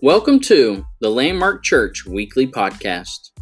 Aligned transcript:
Welcome 0.00 0.38
to 0.46 0.86
the 1.00 1.10
Landmark 1.10 1.64
Church 1.64 2.06
Weekly 2.06 2.46
Podcast. 2.46 3.32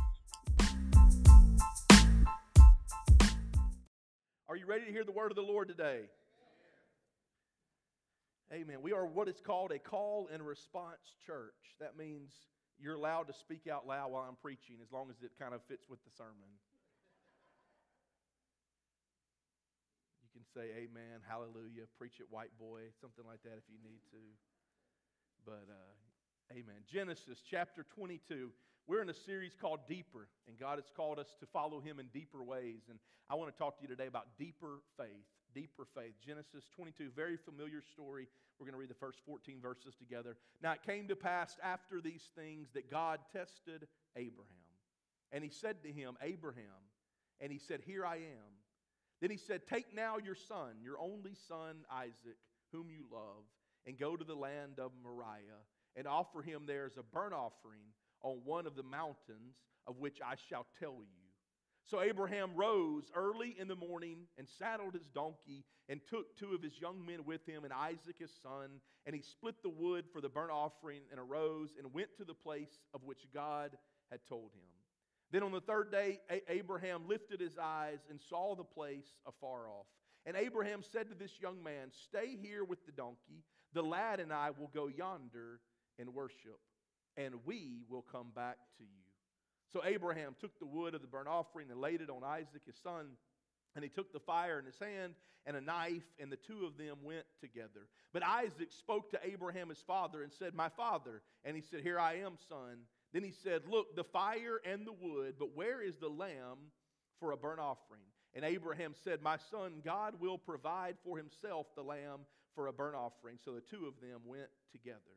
Are 4.49 4.57
you 4.57 4.65
ready 4.65 4.87
to 4.87 4.91
hear 4.91 5.05
the 5.05 5.13
word 5.13 5.31
of 5.33 5.37
the 5.37 5.43
Lord 5.43 5.69
today? 5.69 6.09
Amen. 8.51 8.79
We 8.81 8.95
are 8.95 9.05
what 9.05 9.29
is 9.29 9.37
called 9.45 9.71
a 9.71 9.79
call 9.79 10.31
and 10.33 10.41
response 10.41 11.13
church. 11.27 11.77
That 11.79 11.99
means 11.99 12.33
you're 12.81 12.95
allowed 12.95 13.27
to 13.27 13.35
speak 13.35 13.69
out 13.71 13.87
loud 13.87 14.11
while 14.11 14.25
I'm 14.27 14.37
preaching 14.41 14.77
as 14.81 14.91
long 14.91 15.11
as 15.11 15.23
it 15.23 15.33
kind 15.39 15.53
of 15.53 15.61
fits 15.69 15.91
with 15.91 16.03
the 16.05 16.11
sermon. 16.17 16.57
You 20.25 20.31
can 20.33 20.47
say 20.55 20.73
amen, 20.73 21.21
hallelujah, 21.29 21.85
preach 21.99 22.19
it, 22.19 22.29
white 22.31 22.57
boy, 22.59 22.89
something 22.99 23.27
like 23.27 23.43
that 23.43 23.61
if 23.61 23.69
you 23.69 23.77
need 23.85 24.01
to. 24.09 24.25
But 25.45 25.69
uh, 25.69 26.06
amen. 26.53 26.83
Genesis 26.91 27.39
chapter 27.49 27.85
22. 27.95 28.51
We're 28.87 29.03
in 29.03 29.11
a 29.11 29.15
series 29.15 29.53
called 29.61 29.81
Deeper, 29.89 30.29
and 30.47 30.59
God 30.59 30.79
has 30.79 30.91
called 30.97 31.19
us 31.19 31.35
to 31.41 31.47
follow 31.47 31.81
Him 31.81 31.99
in 31.99 32.07
deeper 32.15 32.43
ways. 32.43 32.83
And 32.89 32.99
I 33.29 33.35
want 33.35 33.53
to 33.53 33.59
talk 33.59 33.79
to 33.79 33.83
you 33.83 33.89
today 33.89 34.07
about 34.07 34.27
deeper 34.39 34.81
faith. 34.97 35.27
Deeper 35.55 35.87
faith. 35.95 36.13
Genesis 36.25 36.65
22, 36.77 37.11
very 37.17 37.37
familiar 37.37 37.83
story. 37.83 38.29
We're 38.59 38.67
going 38.67 38.75
to 38.75 38.79
read 38.79 38.91
the 38.91 38.95
first 38.95 39.19
14 39.27 39.61
verses 39.61 39.95
together. 39.99 40.37
Now 40.63 40.73
it 40.73 40.83
came 40.87 41.09
to 41.09 41.17
pass 41.17 41.57
after 41.63 42.01
these 42.01 42.23
things 42.37 42.69
that 42.75 42.91
God 42.91 43.21
tested 43.33 43.89
Abraham. 44.15 44.47
And 45.33 45.43
He 45.43 45.51
said 45.51 45.83
to 45.83 45.91
him, 45.91 46.17
Abraham, 46.23 46.87
and 47.41 47.51
He 47.51 47.59
said, 47.59 47.81
Here 47.85 48.07
I 48.07 48.17
am. 48.17 48.53
Then 49.21 49.31
He 49.31 49.37
said, 49.37 49.63
Take 49.67 49.95
now 49.95 50.19
your 50.25 50.37
son, 50.37 50.77
your 50.81 50.99
only 51.01 51.35
son 51.49 51.85
Isaac, 51.91 52.39
whom 52.73 52.89
you 52.91 53.05
love, 53.11 53.43
and 53.87 53.99
go 53.99 54.17
to 54.17 54.25
the 54.25 54.35
land 54.35 54.79
of 54.79 54.93
Moriah, 55.03 55.65
and 55.97 56.07
offer 56.07 56.43
him 56.43 56.63
there 56.67 56.87
as 56.87 56.97
a 56.97 57.03
burnt 57.03 57.33
offering 57.33 57.93
on 58.23 58.41
one 58.45 58.67
of 58.67 58.77
the 58.77 58.83
mountains 58.83 59.57
of 59.87 59.99
which 59.99 60.19
I 60.25 60.35
shall 60.49 60.67
tell 60.79 60.97
you. 61.01 61.27
So 61.85 62.01
Abraham 62.01 62.51
rose 62.57 63.05
early 63.15 63.55
in 63.59 63.69
the 63.69 63.77
morning 63.77 64.27
and 64.37 64.49
saddled 64.59 64.95
his 64.95 65.07
donkey 65.15 65.65
and 65.89 66.01
took 66.11 66.37
two 66.37 66.53
of 66.53 66.63
his 66.63 66.81
young 66.81 67.05
men 67.07 67.25
with 67.25 67.47
him 67.47 67.63
and 67.63 67.73
Isaac 67.73 68.17
his 68.19 68.33
son, 68.43 68.81
and 69.07 69.15
he 69.15 69.23
split 69.23 69.55
the 69.63 69.69
wood 69.69 70.05
for 70.13 70.21
the 70.21 70.29
burnt 70.29 70.51
offering 70.51 71.03
and 71.13 71.21
arose 71.21 71.71
and 71.79 71.95
went 71.95 72.09
to 72.17 72.25
the 72.25 72.35
place 72.35 72.81
of 72.93 73.05
which 73.05 73.29
God 73.33 73.71
had 74.11 74.21
told 74.29 74.51
him. 74.53 74.67
Then 75.31 75.45
on 75.45 75.53
the 75.53 75.61
third 75.61 75.93
day, 75.93 76.21
Abraham 76.49 77.07
lifted 77.09 77.41
his 77.41 77.57
eyes 77.57 77.99
and 78.11 78.21
saw 78.21 78.57
the 78.57 78.65
place 78.65 79.07
afar 79.27 79.69
off. 79.69 79.87
And 80.25 80.37
Abraham 80.37 80.83
said 80.83 81.09
to 81.11 81.15
this 81.15 81.41
young 81.41 81.63
man, 81.63 81.91
Stay 81.93 82.37
here 82.41 82.65
with 82.65 82.85
the 82.85 82.93
donkey. 82.93 83.45
The 83.75 83.83
lad 83.83 84.19
and 84.19 84.33
I 84.33 84.51
will 84.51 84.71
go 84.75 84.89
yonder 84.89 85.61
and 85.99 86.15
worship, 86.15 86.59
and 87.17 87.35
we 87.45 87.83
will 87.89 88.03
come 88.03 88.29
back 88.35 88.57
to 88.79 88.85
you. 88.85 89.07
So 89.73 89.83
Abraham 89.85 90.35
took 90.41 90.59
the 90.59 90.67
wood 90.67 90.95
of 90.95 91.03
the 91.03 91.09
burnt 91.09 91.29
offering 91.29 91.71
and 91.71 91.81
laid 91.81 92.01
it 92.01 92.11
on 92.11 92.23
Isaac 92.25 92.63
his 92.65 92.77
son. 92.83 93.09
And 93.75 93.83
he 93.83 93.91
took 93.91 94.13
the 94.13 94.21
fire 94.21 94.59
in 94.59 94.65
his 94.65 94.79
hand 94.79 95.15
and 95.45 95.57
a 95.57 95.61
knife, 95.61 96.07
and 96.19 96.31
the 96.31 96.37
two 96.37 96.65
of 96.65 96.77
them 96.77 96.97
went 97.03 97.25
together. 97.41 97.89
But 98.13 98.25
Isaac 98.25 98.73
spoke 98.73 99.11
to 99.11 99.21
Abraham 99.23 99.69
his 99.69 99.83
father 99.87 100.23
and 100.23 100.33
said, 100.33 100.55
My 100.55 100.69
father. 100.69 101.23
And 101.45 101.55
he 101.55 101.63
said, 101.63 101.83
Here 101.83 102.01
I 102.01 102.15
am, 102.15 102.37
son. 102.49 102.79
Then 103.13 103.23
he 103.23 103.31
said, 103.31 103.63
Look, 103.69 103.95
the 103.95 104.05
fire 104.05 104.61
and 104.65 104.87
the 104.87 104.93
wood, 104.93 105.35
but 105.39 105.55
where 105.55 105.83
is 105.83 105.97
the 105.99 106.09
lamb 106.09 106.59
for 107.21 107.33
a 107.33 107.37
burnt 107.37 107.61
offering? 107.61 108.03
And 108.35 108.45
Abraham 108.45 108.95
said, 109.05 109.23
My 109.23 109.37
son, 109.51 109.83
God 109.85 110.15
will 110.21 110.39
provide 110.39 110.97
for 111.05 111.17
himself 111.17 111.67
the 111.77 111.83
lamb 111.83 112.21
for 112.55 112.67
a 112.67 112.73
burnt 112.73 112.97
offering. 112.97 113.39
So 113.45 113.53
the 113.53 113.61
two 113.61 113.87
of 113.87 114.01
them 114.01 114.21
went 114.25 114.49
together. 114.73 115.16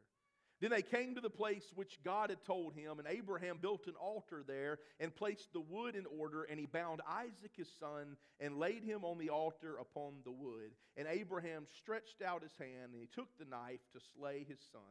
Then 0.59 0.71
they 0.71 0.81
came 0.81 1.15
to 1.15 1.21
the 1.21 1.29
place 1.29 1.63
which 1.73 2.03
God 2.03 2.29
had 2.29 2.43
told 2.43 2.73
him, 2.73 2.99
and 2.99 3.07
Abraham 3.07 3.59
built 3.61 3.87
an 3.87 3.95
altar 3.95 4.43
there 4.45 4.79
and 4.99 5.15
placed 5.15 5.53
the 5.53 5.61
wood 5.61 5.95
in 5.95 6.05
order, 6.05 6.43
and 6.43 6.59
he 6.59 6.65
bound 6.65 7.01
Isaac 7.07 7.51
his 7.55 7.69
son 7.79 8.17
and 8.41 8.57
laid 8.57 8.83
him 8.83 9.05
on 9.05 9.17
the 9.17 9.29
altar 9.29 9.77
upon 9.79 10.15
the 10.25 10.31
wood. 10.31 10.71
And 10.97 11.07
Abraham 11.07 11.65
stretched 11.77 12.21
out 12.21 12.43
his 12.43 12.57
hand, 12.57 12.91
and 12.91 13.01
he 13.01 13.07
took 13.07 13.37
the 13.37 13.45
knife 13.45 13.79
to 13.93 14.01
slay 14.17 14.45
his 14.47 14.59
son. 14.71 14.81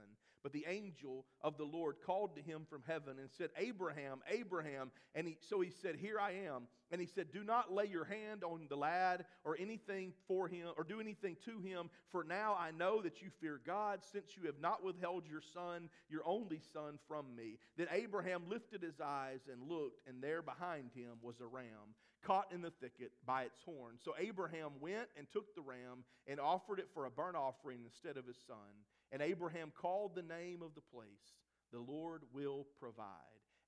But 0.43 0.53
the 0.53 0.67
angel 0.69 1.27
of 1.43 1.57
the 1.57 1.65
Lord 1.65 1.97
called 2.05 2.37
to 2.37 2.43
him 2.43 2.67
from 2.69 2.83
heaven 2.87 3.19
and 3.19 3.29
said, 3.31 3.51
Abraham, 3.57 4.21
Abraham. 4.31 4.91
And 5.15 5.27
he, 5.27 5.39
so 5.41 5.61
he 5.61 5.71
said, 5.71 5.97
Here 5.97 6.19
I 6.21 6.33
am. 6.47 6.69
And 6.91 7.01
he 7.01 7.07
said, 7.07 7.33
Do 7.33 7.43
not 7.45 7.73
lay 7.73 7.87
your 7.87 8.05
hand 8.05 8.45
on 8.45 8.67
the 8.69 8.77
lad 8.77 9.25
or 9.45 9.57
anything 9.59 10.13
for 10.27 10.49
him, 10.49 10.69
or 10.77 10.85
do 10.85 11.01
anything 11.01 11.37
to 11.45 11.61
him, 11.61 11.91
for 12.11 12.25
now 12.25 12.57
I 12.59 12.71
know 12.71 13.03
that 13.03 13.21
you 13.21 13.29
fear 13.41 13.61
God, 13.67 14.01
since 14.13 14.37
you 14.37 14.47
have 14.47 14.61
not 14.61 14.85
withheld 14.85 15.25
your 15.29 15.43
son, 15.53 15.91
your 16.09 16.23
only 16.25 16.61
son, 16.73 16.99
from 17.07 17.35
me. 17.37 17.59
Then 17.77 17.89
Abraham 17.93 18.43
lifted 18.49 18.83
his 18.83 19.01
eyes 19.01 19.41
and 19.53 19.69
looked, 19.69 20.01
and 20.07 20.23
there 20.23 20.43
behind 20.43 20.91
him 20.95 21.19
was 21.23 21.41
a 21.41 21.47
ram 21.47 21.95
caught 22.25 22.53
in 22.53 22.63
the 22.63 22.73
thicket 22.81 23.13
by 23.27 23.43
its 23.43 23.59
horn. 23.65 23.97
So 24.05 24.15
Abraham 24.19 24.73
went 24.81 25.09
and 25.17 25.27
took 25.33 25.55
the 25.55 25.63
ram 25.63 26.05
and 26.27 26.41
offered 26.41 26.79
it 26.79 26.89
for 26.95 27.07
a 27.07 27.11
burnt 27.11 27.37
offering 27.37 27.81
instead 27.85 28.17
of 28.17 28.27
his 28.27 28.39
son. 28.47 28.85
And 29.13 29.23
Abraham 29.23 29.73
called 29.81 30.15
the 30.15 30.23
name 30.23 30.63
of 30.63 30.75
the 30.75 30.85
place, 30.93 31.37
The 31.73 31.79
Lord 31.79 32.23
will 32.33 32.67
provide. 32.79 33.07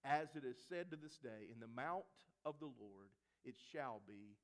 As 0.04 0.28
it 0.34 0.44
is 0.44 0.56
said 0.68 0.90
to 0.90 0.96
this 0.96 1.18
day, 1.22 1.48
In 1.52 1.60
the 1.60 1.74
mount 1.74 2.04
of 2.44 2.54
the 2.60 2.70
Lord 2.78 3.10
it 3.44 3.54
shall 3.72 4.02
be 4.06 4.36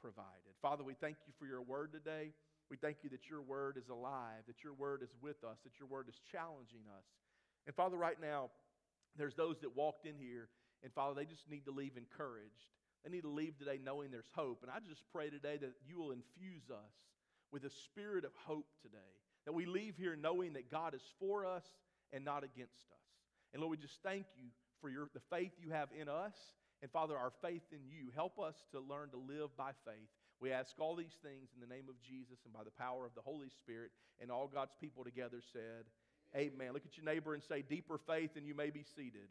provided. 0.00 0.54
Father, 0.62 0.84
we 0.84 0.94
thank 0.94 1.16
you 1.26 1.32
for 1.38 1.46
your 1.46 1.62
word 1.62 1.92
today. 1.92 2.32
We 2.70 2.76
thank 2.76 2.98
you 3.02 3.10
that 3.10 3.28
your 3.28 3.42
word 3.42 3.76
is 3.76 3.88
alive, 3.88 4.44
that 4.46 4.62
your 4.62 4.74
word 4.74 5.02
is 5.02 5.10
with 5.20 5.42
us, 5.44 5.58
that 5.64 5.78
your 5.78 5.88
word 5.88 6.08
is 6.08 6.20
challenging 6.30 6.86
us. 6.96 7.04
And 7.66 7.74
Father, 7.74 7.96
right 7.96 8.20
now, 8.20 8.50
there's 9.16 9.34
those 9.34 9.56
that 9.60 9.76
walked 9.76 10.06
in 10.06 10.18
here, 10.18 10.48
and 10.82 10.92
Father, 10.92 11.14
they 11.14 11.24
just 11.24 11.48
need 11.48 11.64
to 11.66 11.70
leave 11.70 11.96
encouraged. 11.96 12.68
They 13.04 13.10
need 13.10 13.22
to 13.22 13.28
leave 13.28 13.58
today 13.58 13.78
knowing 13.82 14.10
there's 14.10 14.30
hope. 14.34 14.60
And 14.62 14.70
I 14.70 14.78
just 14.86 15.02
pray 15.12 15.28
today 15.28 15.58
that 15.58 15.72
you 15.86 15.98
will 15.98 16.10
infuse 16.10 16.70
us 16.70 16.94
with 17.52 17.64
a 17.64 17.70
spirit 17.70 18.24
of 18.24 18.32
hope 18.46 18.66
today. 18.82 18.98
That 19.44 19.52
we 19.52 19.66
leave 19.66 19.94
here 19.96 20.16
knowing 20.16 20.54
that 20.54 20.70
God 20.70 20.94
is 20.94 21.02
for 21.20 21.44
us 21.44 21.64
and 22.12 22.24
not 22.24 22.44
against 22.44 22.88
us. 22.90 23.04
And 23.52 23.60
Lord, 23.60 23.78
we 23.78 23.82
just 23.82 24.02
thank 24.02 24.24
you 24.36 24.48
for 24.80 24.88
your, 24.88 25.08
the 25.12 25.20
faith 25.30 25.52
you 25.60 25.70
have 25.70 25.88
in 25.98 26.08
us. 26.08 26.34
And 26.82 26.90
Father, 26.90 27.16
our 27.16 27.32
faith 27.42 27.62
in 27.72 27.80
you. 27.86 28.10
Help 28.14 28.38
us 28.38 28.56
to 28.72 28.80
learn 28.80 29.10
to 29.10 29.16
live 29.16 29.54
by 29.56 29.70
faith. 29.84 30.08
We 30.40 30.50
ask 30.50 30.74
all 30.78 30.96
these 30.96 31.16
things 31.22 31.48
in 31.54 31.60
the 31.60 31.72
name 31.72 31.88
of 31.88 32.00
Jesus 32.00 32.40
and 32.44 32.52
by 32.52 32.64
the 32.64 32.70
power 32.70 33.06
of 33.06 33.14
the 33.14 33.22
Holy 33.22 33.48
Spirit. 33.48 33.90
And 34.20 34.30
all 34.30 34.48
God's 34.48 34.74
people 34.80 35.04
together 35.04 35.40
said, 35.52 35.84
Amen. 36.34 36.52
Amen. 36.56 36.72
Look 36.72 36.84
at 36.84 36.96
your 36.96 37.06
neighbor 37.06 37.34
and 37.34 37.42
say, 37.42 37.62
Deeper 37.62 37.98
faith, 38.06 38.30
and 38.36 38.46
you 38.46 38.54
may 38.54 38.70
be 38.70 38.84
seated. 38.96 39.28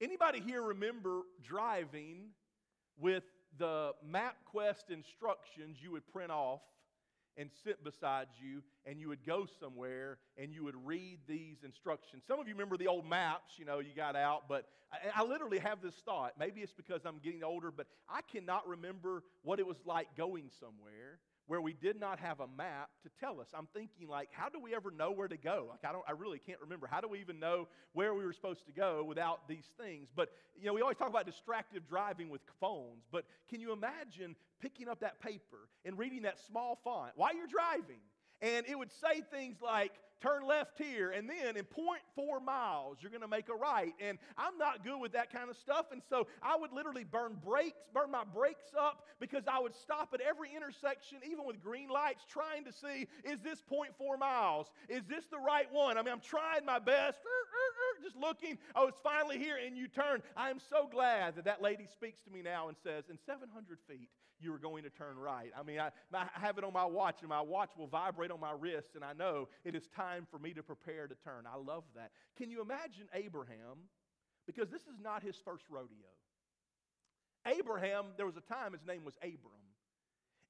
Anybody 0.00 0.40
here 0.40 0.62
remember 0.62 1.20
driving 1.46 2.30
with 2.98 3.24
the 3.58 3.92
MapQuest 4.10 4.88
instructions 4.88 5.76
you 5.82 5.90
would 5.92 6.06
print 6.10 6.30
off 6.30 6.62
and 7.36 7.50
sit 7.64 7.84
beside 7.84 8.26
you, 8.42 8.62
and 8.86 8.98
you 8.98 9.08
would 9.08 9.24
go 9.24 9.46
somewhere 9.60 10.18
and 10.36 10.52
you 10.52 10.64
would 10.64 10.74
read 10.86 11.18
these 11.28 11.58
instructions. 11.64 12.22
Some 12.26 12.40
of 12.40 12.48
you 12.48 12.54
remember 12.54 12.76
the 12.76 12.86
old 12.86 13.08
maps, 13.08 13.54
you 13.58 13.64
know, 13.64 13.78
you 13.78 13.90
got 13.94 14.16
out, 14.16 14.48
but 14.48 14.66
I, 14.90 15.20
I, 15.20 15.24
literally 15.24 15.58
have 15.58 15.80
this 15.82 15.94
thought. 16.04 16.32
Maybe 16.38 16.60
it's 16.60 16.72
because 16.72 17.02
I'm 17.04 17.18
getting 17.22 17.44
older, 17.44 17.70
but 17.70 17.86
I 18.08 18.22
cannot 18.22 18.66
remember 18.66 19.22
what 19.42 19.58
it 19.58 19.66
was 19.66 19.76
like 19.84 20.08
going 20.16 20.50
somewhere 20.58 21.20
where 21.50 21.60
we 21.60 21.72
did 21.72 21.98
not 21.98 22.20
have 22.20 22.38
a 22.38 22.46
map 22.56 22.90
to 23.02 23.10
tell 23.18 23.40
us. 23.40 23.48
I'm 23.52 23.66
thinking 23.74 24.06
like, 24.06 24.28
how 24.30 24.48
do 24.48 24.60
we 24.60 24.72
ever 24.72 24.92
know 24.92 25.10
where 25.10 25.26
to 25.26 25.36
go? 25.36 25.66
Like 25.68 25.80
I 25.84 25.90
don't 25.90 26.04
I 26.06 26.12
really 26.12 26.38
can't 26.38 26.60
remember. 26.60 26.86
How 26.86 27.00
do 27.00 27.08
we 27.08 27.18
even 27.18 27.40
know 27.40 27.66
where 27.92 28.14
we 28.14 28.24
were 28.24 28.32
supposed 28.32 28.66
to 28.66 28.72
go 28.72 29.02
without 29.02 29.48
these 29.48 29.64
things? 29.76 30.06
But 30.14 30.28
you 30.56 30.66
know, 30.66 30.74
we 30.74 30.80
always 30.80 30.96
talk 30.96 31.08
about 31.08 31.26
distractive 31.26 31.88
driving 31.88 32.30
with 32.30 32.40
phones, 32.60 33.02
but 33.10 33.24
can 33.48 33.60
you 33.60 33.72
imagine 33.72 34.36
picking 34.60 34.88
up 34.88 35.00
that 35.00 35.20
paper 35.20 35.66
and 35.84 35.98
reading 35.98 36.22
that 36.22 36.38
small 36.46 36.78
font 36.84 37.14
while 37.16 37.34
you're 37.34 37.48
driving? 37.48 37.98
And 38.40 38.64
it 38.68 38.78
would 38.78 38.92
say 38.92 39.20
things 39.32 39.56
like, 39.60 39.90
turn 40.20 40.46
left 40.46 40.78
here, 40.78 41.10
and 41.10 41.28
then 41.28 41.56
in 41.56 41.64
0.4 41.64 42.44
miles, 42.44 42.98
you're 43.00 43.10
going 43.10 43.22
to 43.22 43.28
make 43.28 43.48
a 43.48 43.54
right. 43.54 43.94
And 44.00 44.18
I'm 44.36 44.58
not 44.58 44.84
good 44.84 44.98
with 45.00 45.12
that 45.12 45.32
kind 45.32 45.50
of 45.50 45.56
stuff. 45.56 45.86
And 45.92 46.02
so 46.08 46.26
I 46.42 46.56
would 46.56 46.72
literally 46.72 47.04
burn 47.04 47.36
brakes, 47.44 47.78
burn 47.94 48.10
my 48.10 48.24
brakes 48.24 48.72
up 48.78 49.06
because 49.18 49.44
I 49.50 49.58
would 49.58 49.74
stop 49.74 50.10
at 50.14 50.20
every 50.20 50.54
intersection, 50.54 51.18
even 51.30 51.46
with 51.46 51.62
green 51.62 51.88
lights, 51.88 52.24
trying 52.28 52.64
to 52.64 52.72
see, 52.72 53.06
is 53.24 53.40
this 53.40 53.62
0.4 53.70 54.18
miles? 54.18 54.66
Is 54.88 55.02
this 55.08 55.24
the 55.30 55.38
right 55.38 55.70
one? 55.72 55.98
I 55.98 56.02
mean, 56.02 56.12
I'm 56.12 56.20
trying 56.20 56.64
my 56.64 56.78
best, 56.78 57.18
er, 57.18 57.28
er, 57.28 57.70
er, 57.98 58.04
just 58.04 58.16
looking. 58.16 58.58
Oh, 58.74 58.88
it's 58.88 59.00
finally 59.02 59.38
here, 59.38 59.56
and 59.64 59.76
you 59.76 59.88
turn. 59.88 60.22
I 60.36 60.50
am 60.50 60.58
so 60.70 60.88
glad 60.90 61.36
that 61.36 61.44
that 61.44 61.62
lady 61.62 61.86
speaks 61.92 62.20
to 62.22 62.30
me 62.30 62.42
now 62.42 62.68
and 62.68 62.76
says, 62.82 63.04
in 63.10 63.18
700 63.26 63.78
feet, 63.88 64.08
you 64.42 64.54
are 64.54 64.58
going 64.58 64.82
to 64.84 64.90
turn 64.90 65.16
right. 65.16 65.50
I 65.58 65.62
mean, 65.62 65.78
I, 65.78 65.90
I 66.12 66.26
have 66.40 66.58
it 66.58 66.64
on 66.64 66.72
my 66.72 66.84
watch, 66.84 67.16
and 67.20 67.28
my 67.28 67.40
watch 67.40 67.70
will 67.76 67.86
vibrate 67.86 68.30
on 68.30 68.40
my 68.40 68.52
wrist, 68.58 68.90
and 68.94 69.04
I 69.04 69.12
know 69.12 69.48
it 69.64 69.74
is 69.74 69.86
time 69.88 70.26
for 70.30 70.38
me 70.38 70.52
to 70.54 70.62
prepare 70.62 71.06
to 71.06 71.14
turn. 71.14 71.44
I 71.46 71.56
love 71.56 71.84
that. 71.94 72.10
Can 72.36 72.50
you 72.50 72.60
imagine 72.60 73.08
Abraham? 73.14 73.88
Because 74.46 74.68
this 74.68 74.82
is 74.82 74.98
not 75.02 75.22
his 75.22 75.36
first 75.44 75.64
rodeo. 75.70 76.08
Abraham, 77.46 78.06
there 78.16 78.26
was 78.26 78.36
a 78.36 78.52
time 78.52 78.72
his 78.72 78.86
name 78.86 79.04
was 79.04 79.14
Abram. 79.22 79.64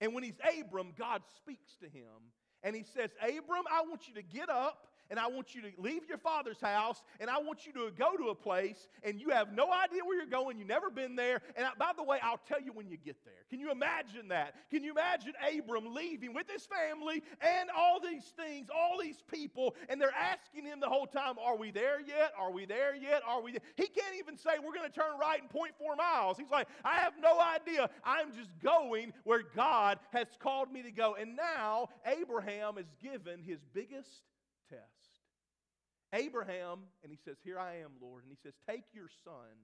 And 0.00 0.14
when 0.14 0.24
he's 0.24 0.38
Abram, 0.60 0.92
God 0.98 1.22
speaks 1.36 1.76
to 1.80 1.86
him 1.86 2.32
and 2.62 2.74
he 2.74 2.84
says, 2.94 3.10
Abram, 3.22 3.64
I 3.70 3.82
want 3.82 4.08
you 4.08 4.14
to 4.14 4.22
get 4.22 4.48
up 4.48 4.86
and 5.10 5.18
I 5.18 5.26
want 5.26 5.54
you 5.54 5.62
to 5.62 5.68
leave 5.78 6.08
your 6.08 6.18
father's 6.18 6.60
house, 6.60 7.02
and 7.18 7.28
I 7.28 7.38
want 7.38 7.66
you 7.66 7.72
to 7.72 7.90
go 7.98 8.16
to 8.16 8.28
a 8.28 8.34
place, 8.34 8.88
and 9.02 9.20
you 9.20 9.30
have 9.30 9.52
no 9.52 9.72
idea 9.72 10.04
where 10.04 10.16
you're 10.16 10.26
going. 10.26 10.58
You've 10.58 10.68
never 10.68 10.88
been 10.88 11.16
there. 11.16 11.42
And 11.56 11.66
I, 11.66 11.70
by 11.78 11.90
the 11.96 12.02
way, 12.02 12.18
I'll 12.22 12.40
tell 12.48 12.60
you 12.60 12.72
when 12.72 12.88
you 12.88 12.96
get 12.96 13.16
there. 13.24 13.34
Can 13.50 13.60
you 13.60 13.72
imagine 13.72 14.28
that? 14.28 14.54
Can 14.70 14.84
you 14.84 14.92
imagine 14.92 15.32
Abram 15.58 15.92
leaving 15.94 16.32
with 16.32 16.48
his 16.48 16.66
family 16.66 17.22
and 17.40 17.70
all 17.76 18.00
these 18.00 18.32
things, 18.36 18.68
all 18.74 18.98
these 19.00 19.22
people, 19.32 19.74
and 19.88 20.00
they're 20.00 20.14
asking 20.14 20.64
him 20.64 20.80
the 20.80 20.88
whole 20.88 21.06
time, 21.06 21.34
Are 21.38 21.56
we 21.56 21.70
there 21.70 22.00
yet? 22.00 22.32
Are 22.38 22.52
we 22.52 22.64
there 22.64 22.94
yet? 22.94 23.22
Are 23.26 23.42
we 23.42 23.52
there? 23.52 23.62
He 23.76 23.86
can't 23.86 24.14
even 24.18 24.36
say, 24.36 24.50
We're 24.64 24.74
going 24.74 24.88
to 24.88 24.94
turn 24.94 25.18
right 25.20 25.40
in 25.42 25.48
0.4 25.48 25.96
miles. 25.96 26.38
He's 26.38 26.50
like, 26.50 26.68
I 26.84 26.96
have 27.00 27.14
no 27.20 27.40
idea. 27.40 27.90
I'm 28.04 28.32
just 28.32 28.50
going 28.62 29.12
where 29.24 29.42
God 29.42 29.98
has 30.12 30.28
called 30.38 30.72
me 30.72 30.82
to 30.82 30.90
go. 30.90 31.16
And 31.18 31.36
now 31.36 31.88
Abraham 32.06 32.78
is 32.78 32.86
given 33.02 33.42
his 33.42 33.58
biggest. 33.74 34.22
Abraham, 36.12 36.90
and 37.02 37.12
he 37.12 37.18
says, 37.24 37.36
Here 37.44 37.58
I 37.58 37.78
am, 37.82 37.92
Lord. 38.00 38.24
And 38.24 38.32
he 38.32 38.38
says, 38.42 38.54
Take 38.68 38.84
your 38.92 39.08
son. 39.24 39.54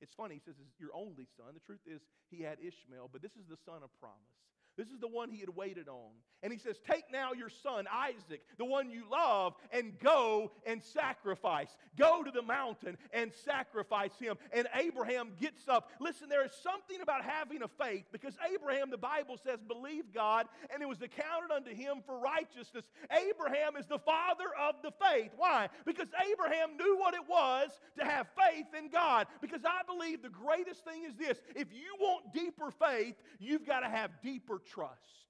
It's 0.00 0.14
funny, 0.14 0.38
he 0.38 0.42
says, 0.46 0.54
your 0.78 0.94
only 0.94 1.26
son. 1.36 1.54
The 1.54 1.66
truth 1.66 1.82
is, 1.82 2.00
he 2.30 2.42
had 2.42 2.58
Ishmael, 2.62 3.10
but 3.10 3.22
this 3.22 3.34
is 3.34 3.50
the 3.50 3.58
son 3.66 3.82
of 3.82 3.90
promise. 3.98 4.38
This 4.78 4.88
is 4.88 5.00
the 5.00 5.08
one 5.08 5.30
he 5.30 5.40
had 5.40 5.50
waited 5.50 5.88
on. 5.88 6.12
And 6.42 6.52
he 6.52 6.58
says, 6.58 6.76
Take 6.88 7.04
now 7.10 7.32
your 7.32 7.48
son, 7.48 7.86
Isaac, 7.92 8.42
the 8.58 8.64
one 8.64 8.90
you 8.90 9.02
love, 9.10 9.54
and 9.72 9.98
go 9.98 10.52
and 10.64 10.80
sacrifice. 10.82 11.76
Go 11.98 12.22
to 12.22 12.30
the 12.30 12.42
mountain 12.42 12.96
and 13.12 13.32
sacrifice 13.44 14.12
him. 14.20 14.36
And 14.52 14.68
Abraham 14.74 15.32
gets 15.40 15.66
up. 15.66 15.90
Listen, 16.00 16.28
there 16.28 16.44
is 16.44 16.52
something 16.62 17.00
about 17.02 17.24
having 17.24 17.62
a 17.62 17.68
faith 17.68 18.04
because 18.12 18.34
Abraham, 18.54 18.90
the 18.90 18.98
Bible 18.98 19.36
says, 19.44 19.58
believed 19.66 20.14
God, 20.14 20.46
and 20.72 20.80
it 20.80 20.88
was 20.88 21.02
accounted 21.02 21.50
unto 21.52 21.74
him 21.74 22.02
for 22.06 22.20
righteousness. 22.20 22.84
Abraham 23.10 23.76
is 23.76 23.86
the 23.86 23.98
father 23.98 24.46
of 24.62 24.76
the 24.84 24.92
faith. 24.92 25.32
Why? 25.36 25.68
Because 25.84 26.08
Abraham 26.30 26.76
knew 26.76 26.98
what 26.98 27.14
it 27.14 27.28
was 27.28 27.70
to 27.98 28.04
have 28.04 28.28
faith 28.36 28.66
in 28.78 28.90
God. 28.90 29.26
Because 29.40 29.64
I 29.64 29.82
believe 29.92 30.22
the 30.22 30.28
greatest 30.28 30.84
thing 30.84 31.02
is 31.02 31.16
this 31.16 31.38
if 31.56 31.72
you 31.72 31.96
want 31.98 32.32
deeper 32.32 32.70
faith, 32.70 33.16
you've 33.40 33.66
got 33.66 33.80
to 33.80 33.88
have 33.88 34.12
deeper 34.22 34.60
trust. 34.68 35.27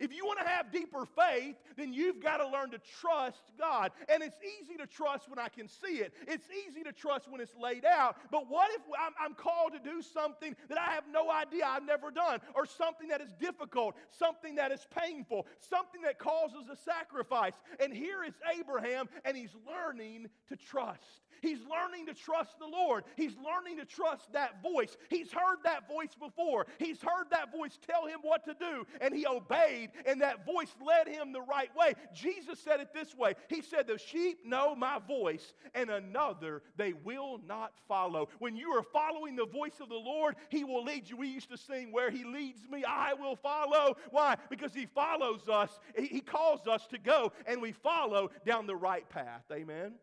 If 0.00 0.14
you 0.14 0.26
want 0.26 0.38
to 0.40 0.46
have 0.46 0.72
deeper 0.72 1.06
faith, 1.06 1.56
then 1.76 1.92
you've 1.92 2.20
got 2.20 2.38
to 2.38 2.48
learn 2.48 2.70
to 2.70 2.78
trust 3.00 3.42
God. 3.58 3.92
And 4.08 4.22
it's 4.22 4.36
easy 4.42 4.76
to 4.76 4.86
trust 4.86 5.28
when 5.28 5.38
I 5.38 5.48
can 5.48 5.68
see 5.68 5.98
it, 5.98 6.12
it's 6.26 6.46
easy 6.50 6.82
to 6.84 6.92
trust 6.92 7.30
when 7.30 7.40
it's 7.40 7.54
laid 7.60 7.84
out. 7.84 8.16
But 8.30 8.48
what 8.48 8.70
if 8.72 8.82
I'm, 9.20 9.34
called 9.34 9.72
to 9.74 9.78
do 9.78 10.00
something 10.00 10.56
that 10.68 10.78
I 10.78 10.94
have 10.94 11.04
no 11.12 11.30
idea 11.30 11.64
I've 11.66 11.84
never 11.84 12.10
done, 12.10 12.40
or 12.54 12.64
something 12.64 13.08
that 13.08 13.20
is 13.20 13.32
difficult, 13.38 13.94
something 14.10 14.54
that 14.54 14.72
is 14.72 14.86
painful, 14.96 15.46
something 15.60 16.00
that 16.02 16.18
causes 16.18 16.68
a 16.72 16.76
sacrifice? 16.76 17.52
And 17.80 17.92
here 17.92 18.24
is 18.24 18.34
Abraham, 18.58 19.08
and 19.24 19.36
he's 19.36 19.54
learning 19.66 20.28
to 20.48 20.56
trust. 20.56 21.20
He's 21.42 21.58
learning 21.70 22.06
to 22.06 22.14
trust 22.14 22.58
the 22.58 22.66
Lord. 22.66 23.04
He's 23.16 23.36
learning 23.36 23.76
to 23.78 23.84
trust 23.84 24.32
that 24.32 24.62
voice. 24.62 24.96
He's 25.10 25.30
heard 25.30 25.58
that 25.64 25.86
voice 25.88 26.14
before. 26.18 26.66
He's 26.78 27.00
heard 27.02 27.26
that 27.30 27.52
voice 27.52 27.78
tell 27.86 28.06
him 28.06 28.20
what 28.22 28.44
to 28.46 28.54
do, 28.58 28.86
and 29.00 29.14
he 29.14 29.26
obeyed, 29.26 29.85
and 30.06 30.20
that 30.20 30.44
voice 30.46 30.74
led 30.84 31.08
him 31.08 31.32
the 31.32 31.42
right 31.42 31.74
way. 31.76 31.94
Jesus 32.14 32.58
said 32.58 32.80
it 32.80 32.92
this 32.94 33.14
way 33.14 33.34
He 33.48 33.62
said, 33.62 33.86
The 33.86 33.98
sheep 33.98 34.44
know 34.44 34.74
my 34.74 34.98
voice, 35.06 35.54
and 35.74 35.90
another 35.90 36.62
they 36.76 36.92
will 36.92 37.40
not 37.46 37.72
follow. 37.88 38.28
When 38.38 38.56
you 38.56 38.70
are 38.70 38.82
following 38.82 39.36
the 39.36 39.46
voice 39.46 39.80
of 39.80 39.88
the 39.88 39.94
Lord, 39.94 40.36
He 40.48 40.64
will 40.64 40.84
lead 40.84 41.08
you. 41.08 41.16
We 41.16 41.28
used 41.28 41.50
to 41.50 41.58
sing, 41.58 41.92
Where 41.92 42.10
He 42.10 42.24
leads 42.24 42.68
me, 42.68 42.84
I 42.84 43.14
will 43.14 43.36
follow. 43.36 43.96
Why? 44.10 44.36
Because 44.50 44.74
He 44.74 44.86
follows 44.86 45.48
us, 45.48 45.78
He 45.96 46.20
calls 46.20 46.66
us 46.66 46.86
to 46.88 46.98
go, 46.98 47.32
and 47.46 47.60
we 47.60 47.72
follow 47.72 48.30
down 48.44 48.66
the 48.66 48.76
right 48.76 49.08
path. 49.08 49.44
Amen. 49.52 49.94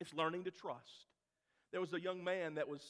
It's 0.00 0.14
learning 0.14 0.44
to 0.44 0.50
trust. 0.50 1.06
There 1.70 1.80
was 1.80 1.94
a 1.94 2.00
young 2.00 2.22
man 2.22 2.56
that 2.56 2.68
was 2.68 2.82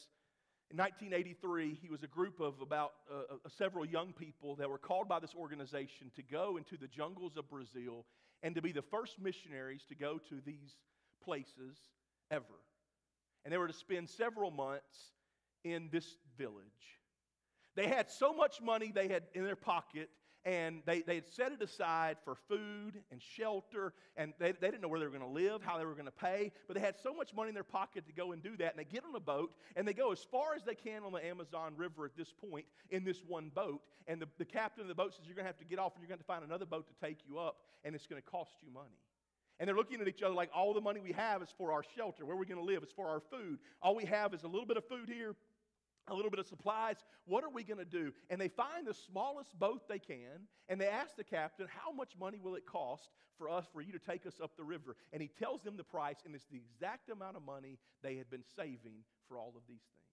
in 0.71 0.77
1983, 0.77 1.77
he 1.81 1.89
was 1.89 2.03
a 2.03 2.07
group 2.07 2.39
of 2.39 2.61
about 2.61 2.93
uh, 3.11 3.35
uh, 3.35 3.49
several 3.57 3.85
young 3.85 4.13
people 4.13 4.55
that 4.55 4.69
were 4.69 4.77
called 4.77 5.07
by 5.07 5.19
this 5.19 5.35
organization 5.35 6.11
to 6.15 6.23
go 6.23 6.57
into 6.57 6.77
the 6.77 6.87
jungles 6.87 7.37
of 7.37 7.49
Brazil 7.49 8.05
and 8.41 8.55
to 8.55 8.61
be 8.61 8.71
the 8.71 8.81
first 8.81 9.19
missionaries 9.21 9.83
to 9.89 9.95
go 9.95 10.19
to 10.29 10.41
these 10.45 10.75
places 11.23 11.77
ever. 12.31 12.43
And 13.45 13.53
they 13.53 13.57
were 13.57 13.67
to 13.67 13.73
spend 13.73 14.09
several 14.09 14.51
months 14.51 15.11
in 15.63 15.89
this 15.91 16.17
village. 16.37 16.63
They 17.75 17.87
had 17.87 18.09
so 18.09 18.33
much 18.33 18.61
money 18.61 18.91
they 18.93 19.07
had 19.07 19.23
in 19.33 19.43
their 19.43 19.55
pocket 19.55 20.09
and 20.45 20.81
they, 20.85 21.01
they 21.01 21.15
had 21.15 21.27
set 21.27 21.51
it 21.51 21.61
aside 21.61 22.17
for 22.25 22.35
food 22.49 23.01
and 23.11 23.21
shelter, 23.21 23.93
and 24.17 24.33
they, 24.39 24.51
they 24.51 24.67
didn't 24.67 24.81
know 24.81 24.89
where 24.89 24.99
they 24.99 25.05
were 25.05 25.17
going 25.17 25.21
to 25.21 25.27
live, 25.27 25.61
how 25.61 25.77
they 25.77 25.85
were 25.85 25.93
going 25.93 26.05
to 26.05 26.11
pay, 26.11 26.51
but 26.67 26.75
they 26.75 26.81
had 26.81 26.95
so 27.01 27.13
much 27.13 27.33
money 27.33 27.49
in 27.49 27.53
their 27.53 27.63
pocket 27.63 28.05
to 28.07 28.13
go 28.13 28.33
and 28.33 28.43
do 28.43 28.57
that. 28.57 28.75
And 28.75 28.79
they 28.79 28.89
get 28.89 29.05
on 29.05 29.15
a 29.15 29.19
boat, 29.19 29.53
and 29.75 29.87
they 29.87 29.93
go 29.93 30.11
as 30.11 30.19
far 30.19 30.53
as 30.55 30.63
they 30.63 30.75
can 30.75 31.03
on 31.03 31.13
the 31.13 31.25
Amazon 31.25 31.73
River 31.77 32.05
at 32.05 32.17
this 32.17 32.33
point 32.49 32.65
in 32.89 33.05
this 33.05 33.21
one 33.25 33.51
boat. 33.53 33.81
And 34.07 34.21
the, 34.21 34.27
the 34.37 34.45
captain 34.45 34.81
of 34.81 34.89
the 34.89 34.95
boat 34.95 35.13
says, 35.13 35.25
You're 35.25 35.35
going 35.35 35.45
to 35.45 35.49
have 35.49 35.59
to 35.59 35.65
get 35.65 35.79
off, 35.79 35.93
and 35.95 36.01
you're 36.01 36.09
going 36.09 36.19
to 36.19 36.25
find 36.25 36.43
another 36.43 36.65
boat 36.65 36.87
to 36.87 37.05
take 37.05 37.19
you 37.27 37.39
up, 37.39 37.57
and 37.85 37.95
it's 37.95 38.07
going 38.07 38.21
to 38.21 38.29
cost 38.29 38.51
you 38.61 38.71
money. 38.73 38.99
And 39.59 39.67
they're 39.67 39.75
looking 39.75 40.01
at 40.01 40.07
each 40.07 40.23
other 40.23 40.33
like 40.33 40.49
all 40.53 40.73
the 40.73 40.81
money 40.81 40.99
we 40.99 41.13
have 41.13 41.41
is 41.41 41.49
for 41.57 41.71
our 41.71 41.83
shelter, 41.95 42.25
where 42.25 42.35
we're 42.35 42.45
going 42.45 42.59
to 42.59 42.65
live, 42.65 42.83
it's 42.83 42.91
for 42.91 43.07
our 43.07 43.21
food. 43.31 43.59
All 43.81 43.95
we 43.95 44.05
have 44.05 44.33
is 44.33 44.43
a 44.43 44.47
little 44.47 44.65
bit 44.65 44.77
of 44.77 44.85
food 44.87 45.07
here, 45.07 45.35
a 46.07 46.13
little 46.13 46.31
bit 46.31 46.39
of 46.39 46.47
supplies. 46.47 46.97
What 47.25 47.43
are 47.43 47.49
we 47.49 47.63
going 47.63 47.79
to 47.79 47.85
do? 47.85 48.13
And 48.29 48.39
they 48.39 48.47
find 48.47 48.85
the 48.85 48.93
smallest 48.93 49.57
boat 49.57 49.87
they 49.87 49.99
can, 49.99 50.47
and 50.69 50.79
they 50.79 50.87
ask 50.87 51.15
the 51.15 51.23
captain, 51.23 51.67
How 51.67 51.91
much 51.91 52.13
money 52.19 52.39
will 52.41 52.55
it 52.55 52.65
cost 52.65 53.09
for 53.37 53.49
us, 53.49 53.65
for 53.71 53.81
you 53.81 53.91
to 53.93 53.99
take 53.99 54.25
us 54.25 54.35
up 54.41 54.55
the 54.57 54.63
river? 54.63 54.95
And 55.11 55.21
he 55.21 55.27
tells 55.27 55.61
them 55.61 55.77
the 55.77 55.83
price, 55.83 56.17
and 56.25 56.35
it's 56.35 56.45
the 56.45 56.57
exact 56.57 57.09
amount 57.09 57.37
of 57.37 57.43
money 57.43 57.79
they 58.01 58.15
had 58.17 58.29
been 58.29 58.43
saving 58.55 59.03
for 59.27 59.37
all 59.37 59.53
of 59.55 59.63
these 59.67 59.83
things. 59.97 60.12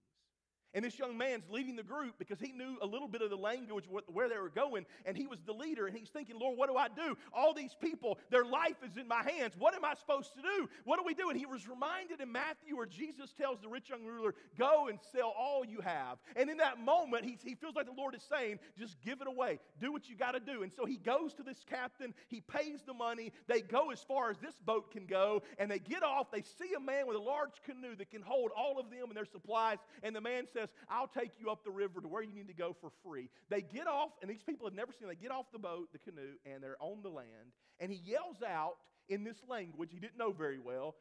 And 0.73 0.85
this 0.85 0.97
young 0.97 1.17
man's 1.17 1.43
leading 1.49 1.75
the 1.75 1.83
group 1.83 2.15
because 2.17 2.39
he 2.39 2.51
knew 2.51 2.77
a 2.81 2.85
little 2.85 3.07
bit 3.07 3.21
of 3.21 3.29
the 3.29 3.35
language 3.35 3.85
where 4.07 4.29
they 4.29 4.37
were 4.37 4.49
going, 4.49 4.85
and 5.05 5.17
he 5.17 5.27
was 5.27 5.39
the 5.45 5.53
leader. 5.53 5.87
And 5.87 5.95
he's 5.95 6.09
thinking, 6.09 6.39
Lord, 6.39 6.57
what 6.57 6.69
do 6.69 6.77
I 6.77 6.87
do? 6.87 7.17
All 7.33 7.53
these 7.53 7.75
people, 7.79 8.17
their 8.29 8.45
life 8.45 8.77
is 8.89 8.95
in 8.97 9.07
my 9.07 9.21
hands. 9.23 9.53
What 9.57 9.75
am 9.75 9.83
I 9.83 9.95
supposed 9.95 10.33
to 10.35 10.41
do? 10.41 10.69
What 10.85 10.97
do 10.97 11.03
we 11.05 11.13
do? 11.13 11.29
And 11.29 11.37
he 11.37 11.45
was 11.45 11.67
reminded 11.67 12.21
in 12.21 12.31
Matthew 12.31 12.77
where 12.77 12.85
Jesus 12.85 13.33
tells 13.33 13.59
the 13.59 13.67
rich 13.67 13.89
young 13.89 14.05
ruler, 14.05 14.33
Go 14.57 14.87
and 14.87 14.99
sell 15.11 15.33
all 15.37 15.65
you 15.65 15.81
have. 15.81 16.19
And 16.35 16.49
in 16.49 16.57
that 16.57 16.79
moment, 16.79 17.25
he, 17.25 17.37
he 17.43 17.55
feels 17.55 17.75
like 17.75 17.85
the 17.85 17.91
Lord 17.91 18.15
is 18.15 18.23
saying, 18.23 18.59
Just 18.77 19.01
give 19.01 19.21
it 19.21 19.27
away. 19.27 19.59
Do 19.79 19.91
what 19.91 20.09
you 20.09 20.15
got 20.15 20.31
to 20.31 20.39
do. 20.39 20.63
And 20.63 20.71
so 20.71 20.85
he 20.85 20.97
goes 20.97 21.33
to 21.33 21.43
this 21.43 21.65
captain, 21.69 22.13
he 22.29 22.41
pays 22.41 22.81
the 22.85 22.93
money. 22.93 23.33
They 23.47 23.61
go 23.61 23.91
as 23.91 24.01
far 24.01 24.29
as 24.29 24.37
this 24.37 24.55
boat 24.65 24.91
can 24.91 25.05
go, 25.05 25.43
and 25.57 25.69
they 25.69 25.79
get 25.79 26.03
off. 26.03 26.31
They 26.31 26.43
see 26.43 26.73
a 26.75 26.79
man 26.79 27.07
with 27.07 27.17
a 27.17 27.21
large 27.21 27.61
canoe 27.65 27.95
that 27.97 28.09
can 28.09 28.21
hold 28.21 28.51
all 28.55 28.79
of 28.79 28.89
them 28.89 29.05
and 29.07 29.15
their 29.15 29.25
supplies. 29.25 29.79
And 30.03 30.15
the 30.15 30.21
man 30.21 30.45
says, 30.51 30.60
says, 30.61 30.69
I'll 30.89 31.07
take 31.07 31.31
you 31.39 31.49
up 31.49 31.63
the 31.63 31.71
river 31.71 32.01
to 32.01 32.07
where 32.07 32.23
you 32.23 32.33
need 32.33 32.47
to 32.47 32.53
go 32.53 32.75
for 32.79 32.91
free. 33.03 33.29
They 33.49 33.61
get 33.61 33.87
off, 33.87 34.11
and 34.21 34.29
these 34.29 34.43
people 34.43 34.67
have 34.67 34.75
never 34.75 34.91
seen, 34.91 35.07
they 35.07 35.15
get 35.15 35.31
off 35.31 35.45
the 35.51 35.59
boat, 35.59 35.89
the 35.91 35.99
canoe, 35.99 36.35
and 36.45 36.63
they're 36.63 36.81
on 36.81 37.01
the 37.03 37.09
land. 37.09 37.51
And 37.79 37.91
he 37.91 37.99
yells 38.05 38.37
out 38.47 38.75
in 39.09 39.23
this 39.23 39.37
language 39.49 39.89
he 39.91 39.99
didn't 39.99 40.17
know 40.17 40.31
very 40.31 40.59
well, 40.59 40.95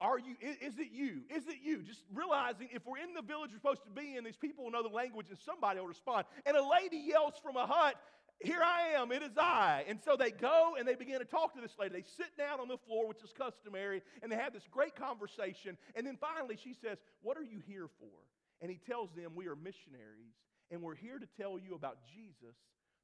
are 0.00 0.18
you, 0.18 0.36
is 0.40 0.78
it 0.78 0.92
you? 0.92 1.22
Is 1.28 1.48
it 1.48 1.56
you? 1.64 1.82
Just 1.82 2.04
realizing 2.14 2.68
if 2.72 2.86
we're 2.86 2.98
in 2.98 3.14
the 3.14 3.22
village 3.22 3.50
we're 3.50 3.56
supposed 3.56 3.82
to 3.84 3.90
be 3.90 4.16
in, 4.16 4.22
these 4.22 4.36
people 4.36 4.64
will 4.64 4.70
know 4.70 4.82
the 4.82 4.94
language 4.94 5.26
and 5.28 5.38
somebody 5.44 5.80
will 5.80 5.88
respond. 5.88 6.24
And 6.46 6.56
a 6.56 6.62
lady 6.62 6.98
yells 6.98 7.34
from 7.42 7.56
a 7.56 7.66
hut, 7.66 7.96
Here 8.38 8.62
I 8.62 9.00
am, 9.00 9.10
it 9.10 9.24
is 9.24 9.36
I. 9.36 9.84
And 9.88 9.98
so 10.04 10.14
they 10.16 10.30
go 10.30 10.76
and 10.78 10.86
they 10.86 10.94
begin 10.94 11.18
to 11.18 11.24
talk 11.24 11.52
to 11.56 11.60
this 11.60 11.74
lady. 11.80 11.94
They 11.94 12.04
sit 12.16 12.36
down 12.38 12.60
on 12.60 12.68
the 12.68 12.78
floor, 12.86 13.08
which 13.08 13.24
is 13.24 13.32
customary, 13.36 14.02
and 14.22 14.30
they 14.30 14.36
have 14.36 14.52
this 14.52 14.68
great 14.70 14.94
conversation. 14.94 15.76
And 15.96 16.06
then 16.06 16.16
finally 16.16 16.56
she 16.62 16.74
says, 16.74 16.98
What 17.22 17.36
are 17.36 17.42
you 17.42 17.60
here 17.66 17.88
for? 17.98 18.14
And 18.60 18.70
he 18.70 18.78
tells 18.78 19.10
them, 19.12 19.32
We 19.34 19.46
are 19.46 19.56
missionaries, 19.56 20.34
and 20.70 20.82
we're 20.82 20.94
here 20.94 21.18
to 21.18 21.26
tell 21.40 21.58
you 21.58 21.74
about 21.74 21.98
Jesus, 22.12 22.56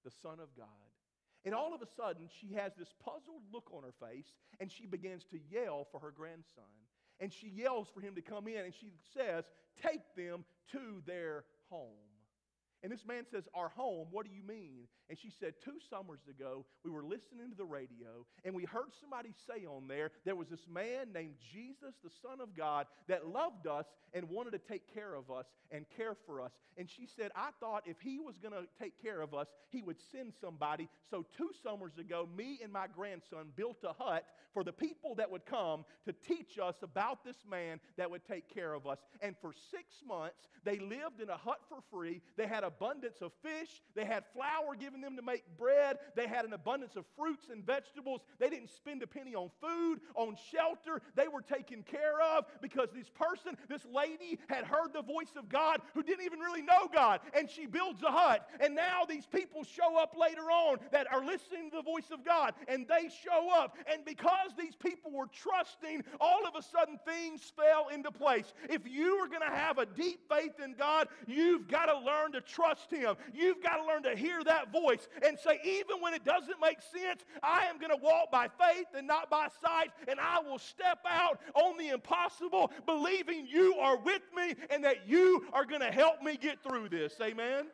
the 0.04 0.10
Son 0.22 0.40
of 0.40 0.48
God. 0.56 0.66
And 1.44 1.54
all 1.54 1.74
of 1.74 1.82
a 1.82 1.86
sudden, 1.96 2.28
she 2.40 2.54
has 2.54 2.72
this 2.78 2.92
puzzled 3.04 3.42
look 3.52 3.68
on 3.72 3.82
her 3.82 4.06
face, 4.06 4.32
and 4.60 4.70
she 4.72 4.86
begins 4.86 5.24
to 5.30 5.38
yell 5.50 5.86
for 5.92 6.00
her 6.00 6.10
grandson. 6.10 6.64
And 7.20 7.32
she 7.32 7.48
yells 7.48 7.88
for 7.94 8.00
him 8.00 8.14
to 8.14 8.22
come 8.22 8.48
in, 8.48 8.64
and 8.64 8.74
she 8.74 8.92
says, 9.14 9.44
Take 9.82 10.02
them 10.16 10.44
to 10.72 11.02
their 11.06 11.44
home. 11.68 12.13
And 12.84 12.92
this 12.92 13.06
man 13.08 13.24
says, 13.32 13.48
Our 13.54 13.70
home, 13.70 14.08
what 14.10 14.26
do 14.26 14.30
you 14.30 14.42
mean? 14.46 14.86
And 15.08 15.18
she 15.18 15.30
said, 15.40 15.54
Two 15.64 15.78
summers 15.88 16.20
ago, 16.28 16.66
we 16.84 16.90
were 16.90 17.02
listening 17.02 17.48
to 17.48 17.56
the 17.56 17.64
radio, 17.64 18.26
and 18.44 18.54
we 18.54 18.64
heard 18.64 18.90
somebody 19.00 19.30
say 19.48 19.64
on 19.64 19.88
there, 19.88 20.10
there 20.26 20.36
was 20.36 20.48
this 20.48 20.66
man 20.70 21.10
named 21.14 21.36
Jesus, 21.50 21.94
the 22.04 22.10
Son 22.20 22.42
of 22.42 22.54
God, 22.54 22.86
that 23.08 23.26
loved 23.26 23.66
us 23.66 23.86
and 24.12 24.28
wanted 24.28 24.50
to 24.50 24.58
take 24.58 24.92
care 24.92 25.14
of 25.14 25.30
us 25.30 25.46
and 25.70 25.86
care 25.96 26.14
for 26.26 26.42
us. 26.42 26.52
And 26.76 26.88
she 26.90 27.08
said, 27.16 27.30
I 27.34 27.50
thought 27.58 27.84
if 27.86 27.96
he 28.02 28.18
was 28.18 28.36
going 28.36 28.52
to 28.52 28.68
take 28.78 29.00
care 29.02 29.22
of 29.22 29.32
us, 29.32 29.46
he 29.70 29.80
would 29.80 29.96
send 30.12 30.34
somebody. 30.38 30.90
So, 31.10 31.24
two 31.38 31.50
summers 31.62 31.92
ago, 31.98 32.28
me 32.36 32.60
and 32.62 32.70
my 32.70 32.86
grandson 32.94 33.46
built 33.56 33.78
a 33.82 33.94
hut 33.94 34.26
for 34.52 34.62
the 34.62 34.72
people 34.72 35.14
that 35.16 35.30
would 35.30 35.46
come 35.46 35.84
to 36.04 36.12
teach 36.12 36.58
us 36.62 36.76
about 36.82 37.24
this 37.24 37.36
man 37.50 37.80
that 37.96 38.10
would 38.10 38.26
take 38.26 38.52
care 38.52 38.74
of 38.74 38.86
us. 38.86 38.98
And 39.20 39.34
for 39.40 39.52
six 39.70 39.84
months, 40.06 40.48
they 40.64 40.78
lived 40.78 41.20
in 41.22 41.28
a 41.28 41.36
hut 41.36 41.60
for 41.68 41.78
free. 41.90 42.22
They 42.36 42.46
had 42.46 42.62
a 42.62 42.70
abundance 42.76 43.18
of 43.20 43.32
fish. 43.42 43.82
They 43.94 44.04
had 44.04 44.24
flour 44.32 44.74
given 44.78 45.00
them 45.00 45.16
to 45.16 45.22
make 45.22 45.44
bread. 45.58 45.98
They 46.14 46.26
had 46.26 46.44
an 46.44 46.52
abundance 46.52 46.96
of 46.96 47.04
fruits 47.16 47.48
and 47.50 47.64
vegetables. 47.64 48.20
They 48.38 48.48
didn't 48.48 48.70
spend 48.70 49.02
a 49.02 49.06
penny 49.06 49.34
on 49.34 49.50
food, 49.60 50.00
on 50.14 50.36
shelter. 50.50 51.02
They 51.14 51.28
were 51.28 51.42
taken 51.42 51.82
care 51.82 52.20
of 52.36 52.46
because 52.60 52.88
this 52.94 53.08
person, 53.08 53.56
this 53.68 53.84
lady, 53.92 54.38
had 54.48 54.64
heard 54.64 54.92
the 54.92 55.02
voice 55.02 55.32
of 55.36 55.48
God 55.48 55.80
who 55.94 56.02
didn't 56.02 56.24
even 56.24 56.40
really 56.40 56.62
know 56.62 56.88
God. 56.92 57.20
And 57.36 57.48
she 57.48 57.66
builds 57.66 58.02
a 58.02 58.10
hut. 58.10 58.48
And 58.60 58.74
now 58.74 59.04
these 59.08 59.26
people 59.26 59.64
show 59.64 59.98
up 59.98 60.16
later 60.18 60.50
on 60.50 60.78
that 60.92 61.10
are 61.12 61.24
listening 61.24 61.70
to 61.70 61.76
the 61.76 61.82
voice 61.82 62.10
of 62.10 62.24
God. 62.24 62.54
And 62.68 62.86
they 62.88 63.08
show 63.24 63.50
up. 63.52 63.76
And 63.92 64.04
because 64.04 64.50
these 64.58 64.74
people 64.74 65.12
were 65.12 65.26
trusting, 65.26 66.02
all 66.20 66.46
of 66.46 66.54
a 66.58 66.62
sudden 66.62 66.98
things 67.06 67.52
fell 67.56 67.88
into 67.92 68.10
place. 68.10 68.52
If 68.68 68.88
you 68.88 69.14
are 69.16 69.28
going 69.28 69.48
to 69.48 69.56
have 69.56 69.78
a 69.78 69.86
deep 69.86 70.20
faith 70.28 70.60
in 70.62 70.74
God, 70.74 71.08
you've 71.26 71.68
got 71.68 71.86
to 71.86 71.98
learn 71.98 72.32
to 72.32 72.40
trust 72.40 72.63
Him. 72.90 73.16
You've 73.32 73.62
got 73.62 73.76
to 73.76 73.86
learn 73.86 74.02
to 74.04 74.16
hear 74.16 74.42
that 74.44 74.72
voice 74.72 75.08
and 75.24 75.38
say, 75.38 75.60
even 75.64 76.00
when 76.00 76.14
it 76.14 76.24
doesn't 76.24 76.60
make 76.60 76.78
sense, 76.80 77.24
I 77.42 77.66
am 77.66 77.78
going 77.78 77.90
to 77.90 78.02
walk 78.02 78.30
by 78.30 78.48
faith 78.48 78.86
and 78.96 79.06
not 79.06 79.30
by 79.30 79.48
sight, 79.62 79.90
and 80.08 80.18
I 80.20 80.40
will 80.40 80.58
step 80.58 80.98
out 81.08 81.40
on 81.54 81.76
the 81.76 81.88
impossible, 81.88 82.70
believing 82.86 83.46
you 83.46 83.76
are 83.76 83.98
with 83.98 84.22
me 84.34 84.54
and 84.70 84.84
that 84.84 85.08
you 85.08 85.46
are 85.52 85.64
going 85.64 85.80
to 85.80 85.92
help 85.92 86.22
me 86.22 86.36
get 86.36 86.62
through 86.62 86.88
this. 86.88 87.14
Amen. 87.20 87.66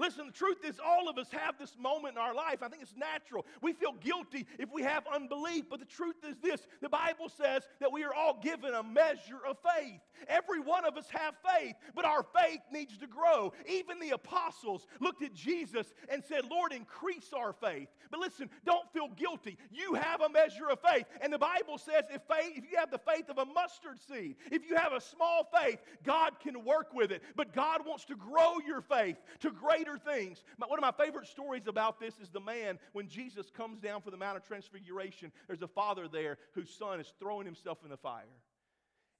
Listen, 0.00 0.26
the 0.26 0.32
truth 0.32 0.64
is, 0.64 0.80
all 0.82 1.10
of 1.10 1.18
us 1.18 1.28
have 1.30 1.58
this 1.58 1.76
moment 1.78 2.16
in 2.16 2.22
our 2.22 2.34
life. 2.34 2.62
I 2.62 2.68
think 2.68 2.80
it's 2.80 2.96
natural. 2.96 3.44
We 3.60 3.74
feel 3.74 3.92
guilty 4.00 4.46
if 4.58 4.70
we 4.72 4.82
have 4.82 5.04
unbelief, 5.12 5.66
but 5.68 5.78
the 5.78 5.84
truth 5.84 6.16
is 6.26 6.36
this 6.42 6.66
the 6.80 6.88
Bible 6.88 7.28
says 7.28 7.68
that 7.80 7.92
we 7.92 8.02
are 8.04 8.14
all 8.14 8.40
given 8.42 8.72
a 8.72 8.82
measure 8.82 9.40
of 9.46 9.58
faith. 9.76 10.00
Every 10.26 10.60
one 10.60 10.86
of 10.86 10.96
us 10.96 11.06
have 11.10 11.34
faith, 11.54 11.74
but 11.94 12.06
our 12.06 12.22
faith 12.22 12.60
needs 12.72 12.96
to 12.98 13.06
grow. 13.06 13.52
Even 13.68 14.00
the 14.00 14.10
apostles 14.10 14.86
looked 15.00 15.22
at 15.22 15.34
Jesus 15.34 15.92
and 16.08 16.24
said, 16.24 16.42
Lord, 16.50 16.72
increase 16.72 17.32
our 17.36 17.52
faith. 17.52 17.88
But 18.10 18.20
listen, 18.20 18.50
don't 18.64 18.90
feel 18.92 19.08
guilty. 19.08 19.56
You 19.70 19.94
have 19.94 20.20
a 20.20 20.28
measure 20.28 20.68
of 20.70 20.80
faith. 20.80 21.06
And 21.20 21.32
the 21.32 21.38
Bible 21.38 21.78
says 21.78 22.04
if 22.12 22.22
faith, 22.22 22.52
if 22.56 22.64
you 22.70 22.76
have 22.78 22.90
the 22.90 22.98
faith 22.98 23.28
of 23.28 23.38
a 23.38 23.44
mustard 23.44 23.98
seed, 24.00 24.36
if 24.50 24.68
you 24.68 24.76
have 24.76 24.92
a 24.92 25.00
small 25.00 25.48
faith, 25.54 25.78
God 26.04 26.40
can 26.40 26.64
work 26.64 26.92
with 26.92 27.12
it. 27.12 27.22
But 27.36 27.54
God 27.54 27.86
wants 27.86 28.04
to 28.06 28.16
grow 28.16 28.58
your 28.66 28.80
faith 28.80 29.16
to 29.40 29.50
greater 29.50 29.89
greater 29.90 30.18
things. 30.18 30.42
One 30.58 30.78
of 30.78 30.82
my 30.82 31.04
favorite 31.04 31.26
stories 31.26 31.66
about 31.66 32.00
this 32.00 32.14
is 32.20 32.28
the 32.28 32.40
man 32.40 32.78
when 32.92 33.08
Jesus 33.08 33.50
comes 33.50 33.80
down 33.80 34.02
for 34.02 34.10
the 34.10 34.16
Mount 34.16 34.36
of 34.36 34.46
Transfiguration. 34.46 35.32
There's 35.46 35.62
a 35.62 35.68
father 35.68 36.08
there 36.08 36.38
whose 36.54 36.70
son 36.70 37.00
is 37.00 37.12
throwing 37.18 37.46
himself 37.46 37.78
in 37.84 37.90
the 37.90 37.96
fire. 37.96 38.24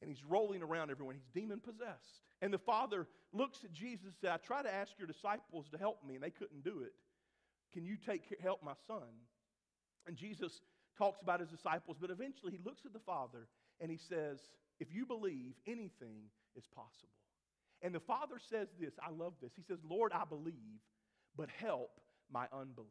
And 0.01 0.09
he's 0.11 0.25
rolling 0.25 0.63
around 0.63 0.91
everyone. 0.91 1.15
He's 1.15 1.43
demon 1.43 1.61
possessed. 1.61 2.23
And 2.41 2.53
the 2.53 2.59
father 2.59 3.07
looks 3.33 3.65
at 3.65 3.73
Jesus 3.73 4.07
and 4.07 4.15
says, 4.21 4.31
I 4.33 4.37
try 4.39 4.63
to 4.63 4.73
ask 4.73 4.93
your 4.99 5.07
disciples 5.07 5.69
to 5.73 5.79
help 5.79 5.99
me, 6.07 6.15
and 6.15 6.25
they 6.25 6.31
couldn't 6.31 6.65
do 6.65 6.83
it. 6.83 6.93
Can 7.73 7.85
you 7.85 7.97
take 7.97 8.23
help 8.43 8.63
my 8.65 8.73
son? 8.87 9.09
And 10.07 10.17
Jesus 10.17 10.63
talks 10.97 11.21
about 11.21 11.41
his 11.41 11.51
disciples, 11.51 11.99
but 12.01 12.11
eventually 12.11 12.53
he 12.53 12.59
looks 12.65 12.87
at 12.87 12.93
the 12.93 12.99
father 13.01 13.47
and 13.81 13.91
he 13.91 13.99
says, 13.99 14.41
If 14.81 14.93
you 14.93 15.05
believe, 15.05 15.53
anything 15.67 16.31
is 16.57 16.65
possible. 16.75 17.20
And 17.83 17.95
the 17.95 18.01
father 18.01 18.37
says 18.51 18.69
this 18.79 18.93
I 19.01 19.11
love 19.11 19.35
this. 19.41 19.51
He 19.57 19.63
says, 19.63 19.79
Lord, 19.89 20.13
I 20.13 20.25
believe, 20.25 20.55
but 21.37 21.49
help 21.59 21.91
my 22.33 22.47
unbelief. 22.53 22.91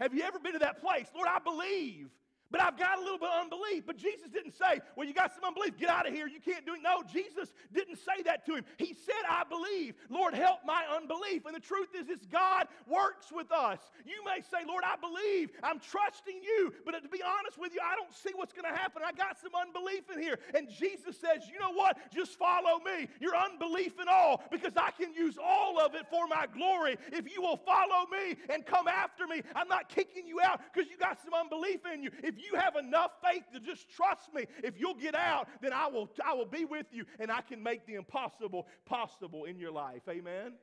Have 0.00 0.14
you 0.14 0.22
ever 0.22 0.38
been 0.38 0.54
to 0.54 0.58
that 0.60 0.80
place? 0.80 1.06
Lord, 1.14 1.28
I 1.28 1.38
believe, 1.38 2.08
but 2.52 2.60
I've 2.60 2.78
got 2.78 2.98
a 2.98 3.00
little 3.00 3.18
bit 3.18 3.30
of 3.30 3.42
unbelief. 3.42 3.84
But 3.86 3.96
Jesus 3.96 4.28
didn't 4.30 4.52
say, 4.52 4.80
Well, 4.94 5.08
you 5.08 5.14
got 5.14 5.34
some 5.34 5.42
unbelief, 5.44 5.78
get 5.78 5.88
out 5.88 6.06
of 6.06 6.12
here, 6.12 6.28
you 6.28 6.40
can't 6.40 6.66
do 6.66 6.74
it. 6.74 6.80
No, 6.82 7.02
Jesus 7.10 7.52
didn't 7.72 7.96
say 7.96 8.22
that 8.24 8.44
to 8.46 8.56
him. 8.56 8.64
He 8.76 8.94
said, 8.94 9.24
I 9.28 9.44
believe. 9.48 9.94
Lord, 10.10 10.34
help 10.34 10.60
my 10.64 10.84
unbelief. 10.94 11.46
And 11.46 11.56
the 11.56 11.60
truth 11.60 11.88
is, 11.98 12.06
this 12.06 12.26
God 12.30 12.68
works 12.86 13.32
with 13.32 13.50
us. 13.50 13.78
You 14.04 14.22
may 14.24 14.42
say, 14.42 14.66
Lord, 14.68 14.84
I 14.84 14.96
believe, 14.96 15.50
I'm 15.62 15.80
trusting 15.80 16.42
you. 16.42 16.74
But 16.84 17.02
to 17.02 17.08
be 17.08 17.22
honest 17.22 17.58
with 17.58 17.72
you, 17.72 17.80
I 17.82 17.96
don't 17.96 18.12
see 18.14 18.30
what's 18.36 18.52
going 18.52 18.70
to 18.70 18.78
happen. 18.78 19.02
I 19.04 19.12
got 19.12 19.40
some 19.40 19.52
unbelief 19.54 20.10
in 20.14 20.20
here. 20.20 20.38
And 20.54 20.68
Jesus 20.68 21.16
says, 21.18 21.48
You 21.50 21.58
know 21.58 21.72
what? 21.72 21.96
Just 22.12 22.38
follow 22.38 22.78
me. 22.84 23.08
Your 23.20 23.34
unbelief 23.34 23.98
and 23.98 24.08
all, 24.08 24.42
because 24.50 24.76
I 24.76 24.90
can 24.90 25.14
use 25.14 25.38
all 25.42 25.80
of 25.80 25.94
it 25.94 26.06
for 26.10 26.26
my 26.26 26.46
glory. 26.52 26.96
If 27.12 27.32
you 27.32 27.40
will 27.40 27.56
follow 27.56 28.06
me 28.10 28.36
and 28.50 28.66
come 28.66 28.88
after 28.88 29.26
me, 29.26 29.42
I'm 29.54 29.68
not 29.68 29.88
kicking 29.88 30.26
you 30.26 30.40
out 30.40 30.60
because 30.72 30.90
you 30.90 30.98
got 30.98 31.18
some 31.22 31.32
unbelief 31.34 31.80
in 31.92 32.02
you. 32.02 32.10
If 32.22 32.41
you 32.42 32.58
have 32.58 32.76
enough 32.76 33.12
faith 33.22 33.44
to 33.52 33.60
just 33.60 33.88
trust 33.90 34.32
me, 34.34 34.46
if 34.62 34.78
you'll 34.78 34.94
get 34.94 35.14
out, 35.14 35.48
then 35.60 35.72
I 35.72 35.86
will, 35.88 36.10
I 36.24 36.34
will 36.34 36.46
be 36.46 36.64
with 36.64 36.86
you 36.92 37.04
and 37.18 37.30
I 37.30 37.40
can 37.40 37.62
make 37.62 37.86
the 37.86 37.94
impossible 37.94 38.66
possible 38.86 39.44
in 39.44 39.58
your 39.58 39.72
life. 39.72 40.02
Amen? 40.08 40.54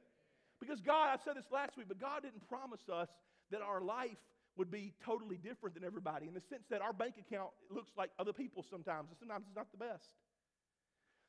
Because 0.59 0.81
God, 0.81 1.09
I 1.09 1.23
said 1.23 1.37
this 1.37 1.51
last 1.51 1.77
week, 1.77 1.87
but 1.87 1.99
God 1.99 2.23
didn't 2.23 2.47
promise 2.47 2.81
us 2.91 3.09
that 3.51 3.61
our 3.61 3.81
life 3.81 4.17
would 4.57 4.69
be 4.69 4.93
totally 5.03 5.37
different 5.37 5.73
than 5.73 5.85
everybody 5.85 6.27
in 6.27 6.33
the 6.33 6.41
sense 6.49 6.63
that 6.69 6.81
our 6.81 6.91
bank 6.91 7.15
account 7.17 7.49
looks 7.71 7.91
like 7.97 8.11
other 8.19 8.33
people's 8.33 8.65
sometimes, 8.69 9.07
and 9.09 9.17
sometimes 9.17 9.45
it's 9.47 9.55
not 9.55 9.71
the 9.71 9.77
best. 9.77 10.09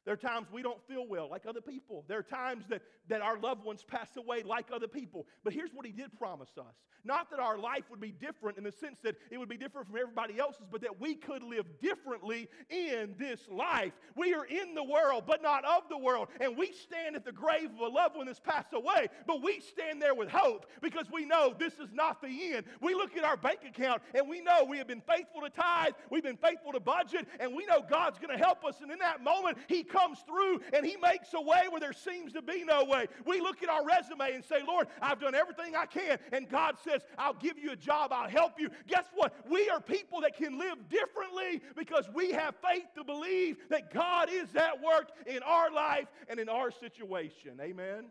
There 0.05 0.15
are 0.15 0.17
times 0.17 0.49
we 0.53 0.63
don't 0.63 0.83
feel 0.89 1.07
well 1.07 1.29
like 1.31 1.47
other 1.47 1.61
people. 1.61 2.05
There 2.09 2.19
are 2.19 2.23
times 2.23 2.65
that, 2.69 2.83
that 3.09 3.21
our 3.21 3.39
loved 3.39 3.65
ones 3.65 3.85
pass 3.87 4.17
away 4.17 4.43
like 4.43 4.67
other 4.73 4.89
people. 4.89 5.27
But 5.45 5.53
here's 5.53 5.71
what 5.73 5.85
he 5.85 5.93
did 5.93 6.17
promise 6.19 6.51
us 6.59 6.75
not 7.05 7.31
that 7.31 7.41
our 7.41 7.59
life 7.59 7.85
would 7.91 8.01
be 8.01 8.13
different 8.13 8.59
in 8.59 8.65
the 8.65 8.73
sense 8.73 8.99
that 9.03 9.17
it 9.31 9.39
would 9.39 9.49
be 9.49 9.57
different 9.57 9.89
from 9.89 9.97
everybody 9.97 10.39
else's, 10.39 10.67
but 10.71 10.83
that 10.83 11.01
we 11.01 11.15
could 11.15 11.43
live 11.43 11.67
differently 11.81 12.49
in 12.69 13.15
this 13.19 13.41
life. 13.51 13.93
We 14.17 14.35
are 14.35 14.45
in 14.45 14.75
the 14.75 14.85
world, 14.85 15.25
but 15.27 15.43
not 15.43 15.65
of 15.65 15.89
the 15.89 15.99
world. 15.99 16.29
And 16.41 16.57
we 16.57 16.73
stand 16.73 17.17
at 17.17 17.25
the 17.25 17.33
grave 17.33 17.71
of 17.75 17.81
a 17.81 17.89
loved 17.89 18.17
one 18.17 18.27
that's 18.27 18.41
passed 18.41 18.73
away, 18.73 19.09
but 19.27 19.43
we 19.43 19.61
stand 19.61 20.01
there 20.01 20.15
with 20.15 20.29
hope 20.29 20.67
because 20.83 21.07
we 21.13 21.25
know 21.25 21.55
this 21.59 21.75
is 21.75 21.93
not 21.93 22.21
the 22.21 22.55
end. 22.55 22.67
We 22.81 22.95
look 22.95 23.17
at 23.17 23.25
our 23.25 23.37
bank 23.37 23.61
account 23.67 24.03
and 24.15 24.29
we 24.29 24.41
know 24.41 24.65
we 24.65 24.79
have 24.79 24.89
been 24.89 25.03
faithful 25.03 25.41
to 25.43 25.51
tithe, 25.51 25.93
we've 26.11 26.23
been 26.23 26.37
faithful 26.37 26.73
to 26.73 26.81
budget, 26.81 27.27
and 27.39 27.55
we 27.55 27.67
know 27.67 27.83
God's 27.89 28.19
going 28.19 28.37
to 28.37 28.43
help 28.43 28.65
us. 28.65 28.81
And 28.83 28.91
in 28.91 28.99
that 28.99 29.23
moment, 29.23 29.59
He 29.69 29.83
comes 29.93 30.19
through 30.27 30.61
and 30.73 30.85
He 30.85 30.97
makes 30.97 31.33
a 31.35 31.41
way 31.41 31.63
where 31.71 31.81
there 31.81 31.93
seems 31.93 32.33
to 32.33 32.43
be 32.43 32.65
no 32.65 32.85
way. 32.85 33.07
We 33.27 33.41
look 33.41 33.63
at 33.63 33.69
our 33.69 33.85
resume 33.85 34.35
and 34.35 34.45
say, 34.45 34.63
Lord, 34.67 34.89
I've 35.01 35.21
done 35.21 35.35
everything 35.35 35.77
I 35.77 35.87
can. 35.87 36.19
And 36.33 36.49
God 36.49 36.77
says, 36.83 37.03
I'll 37.19 37.35
give 37.35 37.59
you 37.59 37.73
a 37.73 37.77
job, 37.77 38.13
I'll 38.13 38.29
help 38.29 38.59
you. 38.59 38.71
Guess 38.89 39.07
what? 39.15 39.35
We 39.49 39.69
are 39.69 39.81
people 39.81 40.21
that 40.23 40.37
can 40.37 40.59
live 40.59 40.89
differently 40.89 41.63
because 41.77 42.09
we 42.15 42.33
have 42.33 42.55
faith 42.63 42.87
to 42.97 43.05
believe 43.05 43.57
that 43.69 43.93
God 43.93 44.29
is 44.31 44.55
at 44.57 44.83
work 44.83 45.11
in 45.27 45.43
our 45.43 45.71
life 45.71 46.09
and 46.29 46.41
in 46.41 46.49
our 46.49 46.71
situation. 46.71 47.61
Amen. 47.61 48.07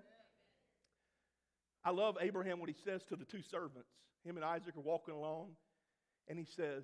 I 1.83 1.91
love 1.91 2.17
Abraham 2.19 2.59
what 2.59 2.69
he 2.69 2.75
says 2.83 3.03
to 3.05 3.15
the 3.15 3.25
two 3.25 3.41
servants. 3.41 3.89
Him 4.25 4.35
and 4.35 4.45
Isaac 4.45 4.75
are 4.75 4.81
walking 4.81 5.13
along, 5.13 5.51
and 6.27 6.37
he 6.37 6.45
says, 6.45 6.83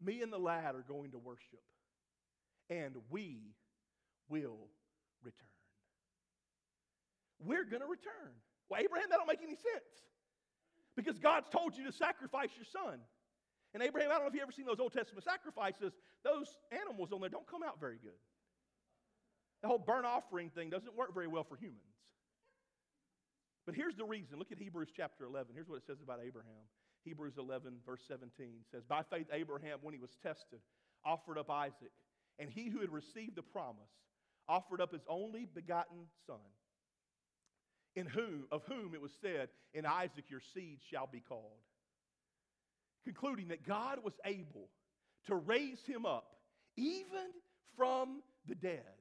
Me 0.00 0.22
and 0.22 0.32
the 0.32 0.38
lad 0.38 0.74
are 0.74 0.84
going 0.86 1.10
to 1.10 1.18
worship, 1.18 1.62
and 2.70 2.94
we 3.10 3.54
will 4.28 4.68
return. 5.22 5.48
We're 7.40 7.64
going 7.64 7.82
to 7.82 7.88
return. 7.88 8.34
Well, 8.68 8.80
Abraham, 8.82 9.08
that 9.10 9.16
don't 9.16 9.28
make 9.28 9.42
any 9.42 9.56
sense. 9.56 9.92
Because 10.96 11.18
God's 11.18 11.48
told 11.48 11.76
you 11.76 11.84
to 11.86 11.92
sacrifice 11.92 12.50
your 12.56 12.66
son. 12.66 12.98
And 13.74 13.82
Abraham, 13.82 14.10
I 14.10 14.14
don't 14.14 14.22
know 14.22 14.28
if 14.28 14.34
you've 14.34 14.42
ever 14.42 14.52
seen 14.52 14.66
those 14.66 14.80
Old 14.80 14.92
Testament 14.92 15.24
sacrifices, 15.24 15.92
those 16.24 16.56
animals 16.72 17.12
on 17.12 17.20
there 17.20 17.30
don't 17.30 17.46
come 17.46 17.62
out 17.62 17.78
very 17.78 17.98
good. 18.02 18.18
The 19.62 19.68
whole 19.68 19.78
burnt 19.78 20.06
offering 20.06 20.50
thing 20.50 20.70
doesn't 20.70 20.96
work 20.96 21.14
very 21.14 21.26
well 21.26 21.44
for 21.44 21.56
humans. 21.56 21.82
But 23.66 23.74
here's 23.74 23.96
the 23.96 24.04
reason. 24.04 24.38
Look 24.38 24.52
at 24.52 24.58
Hebrews 24.58 24.88
chapter 24.96 25.24
11. 25.24 25.52
Here's 25.54 25.68
what 25.68 25.76
it 25.76 25.86
says 25.86 25.98
about 26.02 26.20
Abraham. 26.24 26.64
Hebrews 27.04 27.34
11, 27.38 27.74
verse 27.84 28.02
17 28.08 28.30
says, 28.70 28.82
By 28.88 29.02
faith, 29.02 29.26
Abraham, 29.32 29.78
when 29.82 29.94
he 29.94 30.00
was 30.00 30.16
tested, 30.22 30.60
offered 31.04 31.38
up 31.38 31.50
Isaac. 31.50 31.92
And 32.38 32.50
he 32.50 32.70
who 32.70 32.80
had 32.80 32.90
received 32.90 33.36
the 33.36 33.42
promise 33.42 33.92
offered 34.48 34.80
up 34.80 34.92
his 34.92 35.02
only 35.08 35.46
begotten 35.46 36.06
son, 36.26 36.36
in 37.94 38.06
whom, 38.06 38.46
of 38.50 38.62
whom 38.64 38.94
it 38.94 39.00
was 39.00 39.12
said, 39.20 39.48
In 39.74 39.86
Isaac 39.86 40.24
your 40.28 40.40
seed 40.54 40.78
shall 40.90 41.06
be 41.06 41.20
called. 41.20 41.62
Concluding 43.04 43.48
that 43.48 43.66
God 43.66 43.98
was 44.02 44.14
able 44.24 44.68
to 45.26 45.34
raise 45.34 45.80
him 45.86 46.06
up 46.06 46.36
even 46.76 47.30
from 47.76 48.22
the 48.46 48.54
dead 48.54 48.97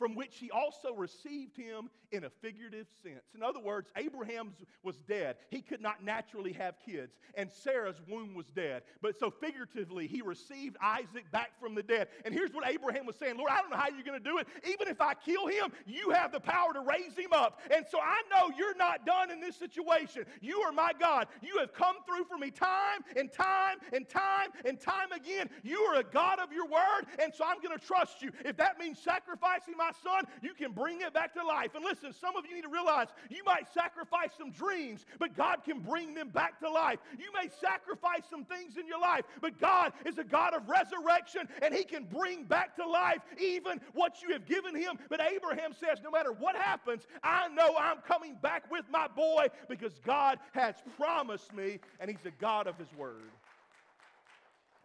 from 0.00 0.14
which 0.14 0.38
he 0.38 0.50
also 0.50 0.94
received 0.94 1.54
him 1.58 1.90
in 2.10 2.24
a 2.24 2.30
figurative 2.30 2.86
sense. 3.02 3.20
In 3.34 3.42
other 3.42 3.60
words, 3.60 3.90
Abraham 3.96 4.54
was 4.82 4.96
dead. 5.06 5.36
He 5.50 5.60
could 5.60 5.82
not 5.82 6.02
naturally 6.02 6.54
have 6.54 6.74
kids, 6.84 7.18
and 7.34 7.50
Sarah's 7.52 8.00
womb 8.08 8.34
was 8.34 8.46
dead. 8.46 8.82
But 9.02 9.18
so 9.18 9.30
figuratively, 9.30 10.06
he 10.06 10.22
received 10.22 10.78
Isaac 10.82 11.30
back 11.30 11.50
from 11.60 11.74
the 11.74 11.82
dead. 11.82 12.08
And 12.24 12.32
here's 12.32 12.50
what 12.50 12.66
Abraham 12.66 13.04
was 13.04 13.16
saying 13.16 13.36
Lord, 13.36 13.50
I 13.52 13.60
don't 13.60 13.68
know 13.68 13.76
how 13.76 13.88
you're 13.88 14.02
going 14.02 14.18
to 14.18 14.28
do 14.28 14.38
it. 14.38 14.48
Even 14.66 14.88
if 14.88 15.02
I 15.02 15.12
kill 15.12 15.46
him, 15.46 15.70
you 15.84 16.10
have 16.10 16.32
the 16.32 16.40
power 16.40 16.72
to 16.72 16.80
raise 16.80 17.14
him 17.14 17.34
up. 17.34 17.60
And 17.70 17.84
so 17.86 17.98
I 18.00 18.22
know 18.30 18.54
you're 18.56 18.76
not 18.76 19.04
done 19.04 19.30
in 19.30 19.38
this 19.38 19.56
situation. 19.56 20.24
You 20.40 20.60
are 20.60 20.72
my 20.72 20.92
God. 20.98 21.28
You 21.42 21.58
have 21.58 21.74
come 21.74 21.96
through 22.06 22.24
for 22.24 22.38
me 22.38 22.50
time 22.50 23.04
and 23.16 23.30
time 23.30 23.76
and 23.92 24.08
time 24.08 24.48
and 24.64 24.80
time 24.80 25.12
again. 25.12 25.50
You 25.62 25.78
are 25.82 26.00
a 26.00 26.04
God 26.04 26.38
of 26.40 26.52
your 26.54 26.66
word, 26.66 27.04
and 27.22 27.34
so 27.34 27.44
I'm 27.46 27.60
going 27.60 27.78
to 27.78 27.84
trust 27.84 28.22
you. 28.22 28.32
If 28.46 28.56
that 28.56 28.78
means 28.78 28.98
sacrificing 28.98 29.74
my 29.76 29.89
my 29.90 30.10
son, 30.10 30.24
you 30.42 30.54
can 30.54 30.72
bring 30.72 31.00
it 31.00 31.12
back 31.12 31.34
to 31.34 31.44
life. 31.44 31.74
And 31.74 31.84
listen, 31.84 32.12
some 32.12 32.36
of 32.36 32.44
you 32.46 32.54
need 32.54 32.62
to 32.62 32.68
realize 32.68 33.08
you 33.28 33.42
might 33.44 33.72
sacrifice 33.72 34.30
some 34.36 34.50
dreams, 34.50 35.04
but 35.18 35.36
God 35.36 35.58
can 35.64 35.80
bring 35.80 36.14
them 36.14 36.28
back 36.28 36.60
to 36.60 36.70
life. 36.70 36.98
You 37.18 37.26
may 37.34 37.48
sacrifice 37.60 38.22
some 38.28 38.44
things 38.44 38.76
in 38.76 38.86
your 38.86 39.00
life, 39.00 39.24
but 39.40 39.58
God 39.60 39.92
is 40.04 40.18
a 40.18 40.24
God 40.24 40.54
of 40.54 40.68
resurrection 40.68 41.48
and 41.62 41.74
He 41.74 41.84
can 41.84 42.04
bring 42.04 42.44
back 42.44 42.76
to 42.76 42.86
life 42.86 43.20
even 43.40 43.80
what 43.94 44.22
you 44.22 44.32
have 44.32 44.46
given 44.46 44.74
Him. 44.74 44.98
But 45.08 45.20
Abraham 45.20 45.72
says, 45.72 45.98
no 46.02 46.10
matter 46.10 46.32
what 46.32 46.56
happens, 46.56 47.06
I 47.22 47.48
know 47.48 47.76
I'm 47.78 47.98
coming 47.98 48.36
back 48.40 48.70
with 48.70 48.84
my 48.90 49.08
boy 49.08 49.46
because 49.68 49.98
God 50.04 50.38
has 50.52 50.74
promised 50.96 51.52
me 51.54 51.80
and 51.98 52.10
He's 52.10 52.24
a 52.24 52.30
God 52.40 52.66
of 52.66 52.76
His 52.78 52.92
word. 52.96 53.30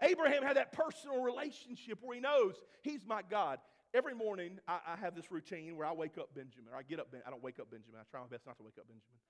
Abraham 0.02 0.44
had 0.44 0.58
that 0.58 0.74
personal 0.74 1.22
relationship 1.22 2.00
where 2.02 2.16
he 2.16 2.22
knows 2.22 2.56
he's 2.82 3.00
my 3.08 3.22
God. 3.30 3.60
Every 3.96 4.14
morning, 4.14 4.60
I, 4.68 4.80
I, 4.86 4.96
have 5.00 5.16
this 5.16 5.32
routine 5.32 5.78
where 5.78 5.88
I 5.88 5.94
wake 5.94 6.18
up 6.20 6.36
Benjamin, 6.36 6.68
or 6.70 6.78
I 6.78 6.84
get 6.84 7.00
up. 7.00 7.14
Ben, 7.14 7.22
I 7.26 7.30
don't 7.30 7.42
wake 7.42 7.62
up 7.62 7.72
Benjamin. 7.72 7.96
I 7.96 8.04
try 8.12 8.20
my 8.20 8.28
best 8.28 8.46
not 8.46 8.58
to 8.58 8.64
wake 8.64 8.76
up 8.78 8.88
Benjamin. 8.92 9.24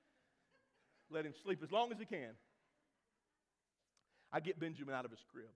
Let 1.11 1.23
him 1.23 1.33
sleep 1.43 1.61
as 1.61 1.71
long 1.71 1.91
as 1.91 1.99
he 1.99 2.05
can. 2.05 2.33
I 4.33 4.39
get 4.39 4.59
Benjamin 4.59 4.95
out 4.95 5.05
of 5.05 5.11
his 5.11 5.21
crib. 5.31 5.53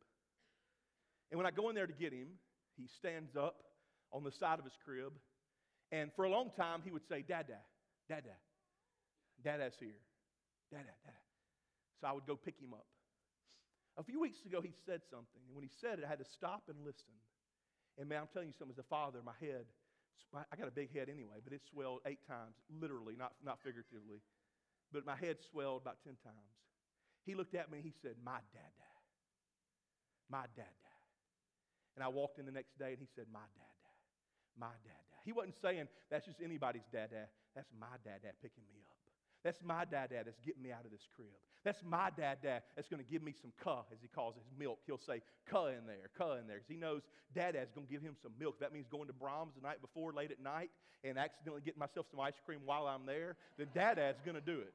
And 1.32 1.39
when 1.39 1.48
I 1.48 1.51
go 1.51 1.70
in 1.70 1.75
there 1.75 1.88
to 1.88 1.94
get 1.94 2.13
him, 2.13 2.38
he 2.78 2.86
stands 2.86 3.36
up 3.36 3.63
on 4.13 4.24
the 4.24 4.32
side 4.32 4.60
of 4.60 4.66
his 4.66 4.78
crib. 4.86 5.13
And 5.92 6.12
for 6.16 6.25
a 6.25 6.30
long 6.30 6.51
time, 6.56 6.82
he 6.86 6.92
would 6.92 7.08
say, 7.10 7.25
Dada, 7.28 7.58
Dada, 8.08 8.38
Dada's 9.44 9.74
here. 9.80 9.98
Dada, 10.72 10.94
Dada. 11.04 11.18
So 12.00 12.06
I 12.06 12.12
would 12.12 12.28
go 12.28 12.36
pick 12.36 12.62
him 12.62 12.75
up. 12.75 12.86
A 13.98 14.04
few 14.04 14.22
weeks 14.22 14.46
ago, 14.46 14.62
he 14.62 14.72
said 14.86 15.01
something. 15.10 15.42
And 15.48 15.56
when 15.56 15.63
he 15.63 15.72
said 15.82 15.98
it, 15.98 16.06
I 16.06 16.10
had 16.10 16.20
to 16.20 16.30
stop 16.30 16.70
and 16.70 16.78
listen. 16.86 17.10
And 18.00 18.08
man, 18.08 18.24
I'm 18.24 18.32
telling 18.32 18.48
you 18.48 18.56
something, 18.58 18.74
as 18.74 18.79
a 18.79 18.88
father, 18.88 19.20
my 19.20 19.36
head, 19.44 19.68
I 20.34 20.56
got 20.56 20.68
a 20.68 20.72
big 20.72 20.96
head 20.96 21.12
anyway, 21.12 21.44
but 21.44 21.51
it 21.51 21.62
swelled 21.68 22.00
eight 22.08 22.24
times, 22.24 22.56
literally, 22.72 23.15
not, 23.20 23.34
not 23.44 23.60
figuratively. 23.60 24.24
But 24.94 25.06
my 25.06 25.20
head 25.20 25.38
swelled 25.51 25.82
about 25.84 25.98
10 26.08 26.15
times. 26.24 26.56
He 27.25 27.36
looked 27.36 27.53
at 27.56 27.70
me 27.70 27.84
and 27.84 27.86
he 27.86 27.94
said, 28.01 28.15
My 28.24 28.39
dada. 28.56 28.91
My 30.32 30.48
dada. 30.56 30.94
And 31.96 32.03
I 32.03 32.08
walked 32.08 32.39
in 32.39 32.46
the 32.46 32.56
next 32.56 32.79
day 32.79 32.96
and 32.96 33.00
he 33.00 33.08
said, 33.15 33.25
My 33.34 33.44
dada. 33.53 33.91
My 34.58 34.74
dada. 34.88 35.18
He 35.25 35.32
wasn't 35.32 35.56
saying 35.62 35.88
that's 36.10 36.25
just 36.25 36.39
anybody's 36.41 36.88
dada. 36.94 37.27
That's 37.56 37.70
my 37.77 38.00
dad 38.06 38.24
dada 38.24 38.34
picking 38.41 38.63
me 38.72 38.79
up. 38.88 38.99
That's 39.43 39.60
my 39.63 39.86
dad 39.86 40.10
dad 40.12 40.24
that's 40.25 40.39
getting 40.39 40.62
me 40.62 40.72
out 40.72 40.86
of 40.86 40.91
this 40.91 41.08
crib. 41.15 41.29
That's 41.63 41.81
my 41.84 42.10
dad 42.15 42.39
dad 42.41 42.63
that's 42.75 42.88
going 42.88 43.03
to 43.03 43.10
give 43.10 43.22
me 43.22 43.34
some 43.41 43.51
cuh, 43.62 43.84
as 43.91 44.00
he 44.01 44.08
calls 44.08 44.36
it, 44.36 44.43
his 44.50 44.58
milk. 44.58 44.79
He'll 44.86 44.98
say 44.98 45.22
cuh 45.50 45.67
in 45.67 45.86
there, 45.88 46.10
cuh 46.17 46.38
in 46.39 46.48
there, 46.48 46.58
because 46.58 46.69
he 46.69 46.77
knows 46.77 47.01
dad 47.34 47.53
dad's 47.53 47.72
going 47.72 47.88
to 47.88 47.91
give 47.91 48.01
him 48.01 48.15
some 48.22 48.31
milk. 48.39 48.60
That 48.60 48.74
means 48.74 48.88
going 48.89 49.08
to 49.08 49.13
Braum's 49.13 49.55
the 49.55 49.62
night 49.62 49.81
before, 49.81 50.13
late 50.13 50.31
at 50.31 50.41
night, 50.41 50.72
and 51.03 51.17
accidentally 51.17 51.62
getting 51.62 51.79
myself 51.79 52.05
some 52.12 52.19
ice 52.19 52.39
cream 52.46 52.60
while 52.65 52.88
I'm 52.88 53.05
there. 53.05 53.36
Then 53.58 53.67
dad 53.74 53.96
dad's 53.96 54.22
going 54.24 54.36
to 54.36 54.41
do 54.41 54.60
it. 54.60 54.74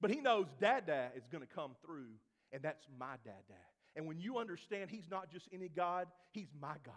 But 0.00 0.10
he 0.10 0.20
knows 0.20 0.46
dad 0.60 0.86
dad 0.86 1.12
is 1.16 1.24
going 1.30 1.46
to 1.46 1.52
come 1.52 1.72
through, 1.84 2.12
and 2.52 2.62
that's 2.62 2.86
my 2.98 3.16
dad 3.24 3.42
dad. 3.48 3.56
And 3.96 4.06
when 4.06 4.20
you 4.20 4.38
understand 4.38 4.90
he's 4.90 5.10
not 5.10 5.30
just 5.30 5.48
any 5.52 5.68
God, 5.68 6.06
he's 6.32 6.48
my 6.60 6.74
God. 6.84 6.94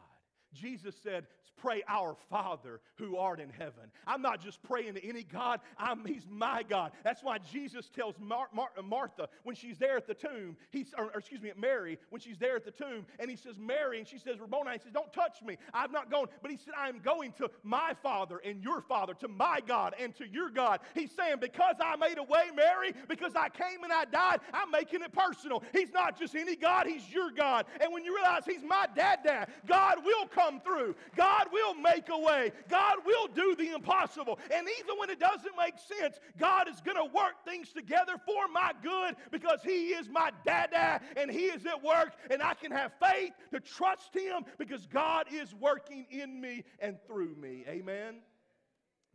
Jesus 0.53 0.96
said, 1.01 1.25
Pray 1.62 1.84
our 1.88 2.15
Father 2.29 2.81
who 2.96 3.17
art 3.17 3.39
in 3.39 3.50
heaven. 3.50 3.91
I'm 4.08 4.22
not 4.22 4.41
just 4.41 4.63
praying 4.63 4.96
to 4.96 5.08
any 5.08 5.22
God, 5.22 5.60
I'm, 5.77 6.03
He's 6.05 6.25
my 6.27 6.63
God. 6.63 6.91
That's 7.03 7.22
why 7.22 7.38
Jesus 7.38 7.88
tells 7.89 8.15
Mar- 8.20 8.50
Mar- 8.51 8.72
Martha 8.84 9.29
when 9.43 9.55
she's 9.55 9.77
there 9.77 9.98
at 9.98 10.08
the 10.08 10.15
tomb, 10.15 10.58
he's, 10.72 10.91
or, 10.98 11.05
or, 11.05 11.20
excuse 11.20 11.41
me, 11.41 11.51
Mary, 11.55 12.00
when 12.10 12.20
she's 12.20 12.39
there 12.39 12.55
at 12.55 12.65
the 12.65 12.72
tomb, 12.72 13.05
and 13.20 13.29
he 13.29 13.38
says, 13.38 13.58
Mary, 13.60 14.00
and 14.00 14.08
she 14.08 14.17
says, 14.17 14.39
Rabboni, 14.39 14.72
he 14.74 14.79
says, 14.79 14.91
Don't 14.91 15.13
touch 15.13 15.41
me. 15.46 15.58
I've 15.74 15.91
not 15.91 16.10
gone. 16.10 16.27
But 16.41 16.50
he 16.50 16.58
said, 16.58 16.74
I 16.75 16.89
am 16.89 17.00
going 17.00 17.31
to 17.34 17.50
my 17.63 17.93
Father 18.01 18.41
and 18.43 18.63
your 18.63 18.81
Father, 18.81 19.13
to 19.15 19.27
my 19.27 19.60
God 19.65 19.93
and 20.00 20.15
to 20.15 20.27
your 20.27 20.50
God. 20.50 20.79
He's 20.96 21.12
saying, 21.12 21.36
Because 21.39 21.75
I 21.79 21.96
made 21.96 22.18
a 22.18 22.24
way, 22.24 22.46
Mary, 22.55 22.94
because 23.07 23.35
I 23.35 23.50
came 23.50 23.83
and 23.83 23.94
I 23.94 24.05
died, 24.05 24.40
I'm 24.51 24.72
making 24.72 25.03
it 25.03 25.14
personal. 25.14 25.61
He's 25.74 25.92
not 25.92 26.18
just 26.18 26.35
any 26.35 26.55
God, 26.55 26.87
He's 26.87 27.07
your 27.11 27.29
God. 27.29 27.66
And 27.79 27.94
when 27.94 28.03
you 28.03 28.16
realize 28.16 28.46
He's 28.46 28.64
my 28.64 28.87
dad, 28.96 29.20
dad, 29.24 29.50
God 29.68 29.98
will 30.03 30.25
come 30.25 30.41
come 30.42 30.60
through. 30.62 30.96
God 31.16 31.48
will 31.51 31.74
make 31.74 32.10
a 32.10 32.18
way. 32.18 32.51
God 32.70 32.98
will 33.06 33.27
do 33.27 33.56
the 33.56 33.74
impossible. 33.74 34.40
And 34.54 34.68
even 34.80 34.98
when 34.98 35.10
it 35.10 35.20
doesn't 35.20 35.54
make 35.58 35.75
sense, 35.77 36.20
God 36.40 36.68
is 36.68 36.82
going 36.82 36.98
to 36.98 37.14
work 37.14 37.46
things 37.46 37.72
together 37.72 38.14
for 38.25 38.48
my 38.51 38.72
good 38.82 39.16
because 39.32 39.60
He 39.64 39.90
is 39.90 40.10
my 40.10 40.32
dada 40.46 41.01
and 41.18 41.32
He 41.32 41.46
is 41.46 41.66
at 41.66 41.84
work. 41.84 42.14
And 42.30 42.42
I 42.42 42.54
can 42.54 42.72
have 42.72 42.92
faith 43.01 43.34
to 43.54 43.60
trust 43.60 44.16
Him 44.16 44.44
because 44.58 44.88
God 44.88 45.25
is 45.32 45.54
working 45.54 46.06
in 46.10 46.40
me 46.40 46.64
and 46.80 46.98
through 47.08 47.36
me. 47.36 47.64
Amen. 47.68 48.16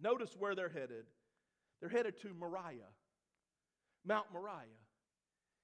Notice 0.01 0.35
where 0.39 0.55
they're 0.55 0.69
headed. 0.69 1.05
They're 1.81 1.91
headed 1.91 2.21
to 2.23 2.33
Moriah, 2.39 2.93
Mount 4.05 4.27
Moriah. 4.33 4.65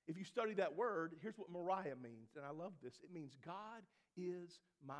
If 0.08 0.18
you 0.18 0.24
study 0.24 0.54
that 0.54 0.76
word, 0.76 1.14
here's 1.22 1.38
what 1.38 1.48
Moriah 1.48 1.96
means, 2.02 2.30
and 2.36 2.44
I 2.44 2.50
love 2.50 2.72
this. 2.82 2.94
It 3.02 3.14
means 3.14 3.36
God 3.44 3.82
is 4.16 4.58
my 4.86 4.94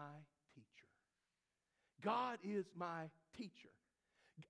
God 2.05 2.39
is 2.43 2.65
my 2.77 3.05
teacher. 3.37 3.69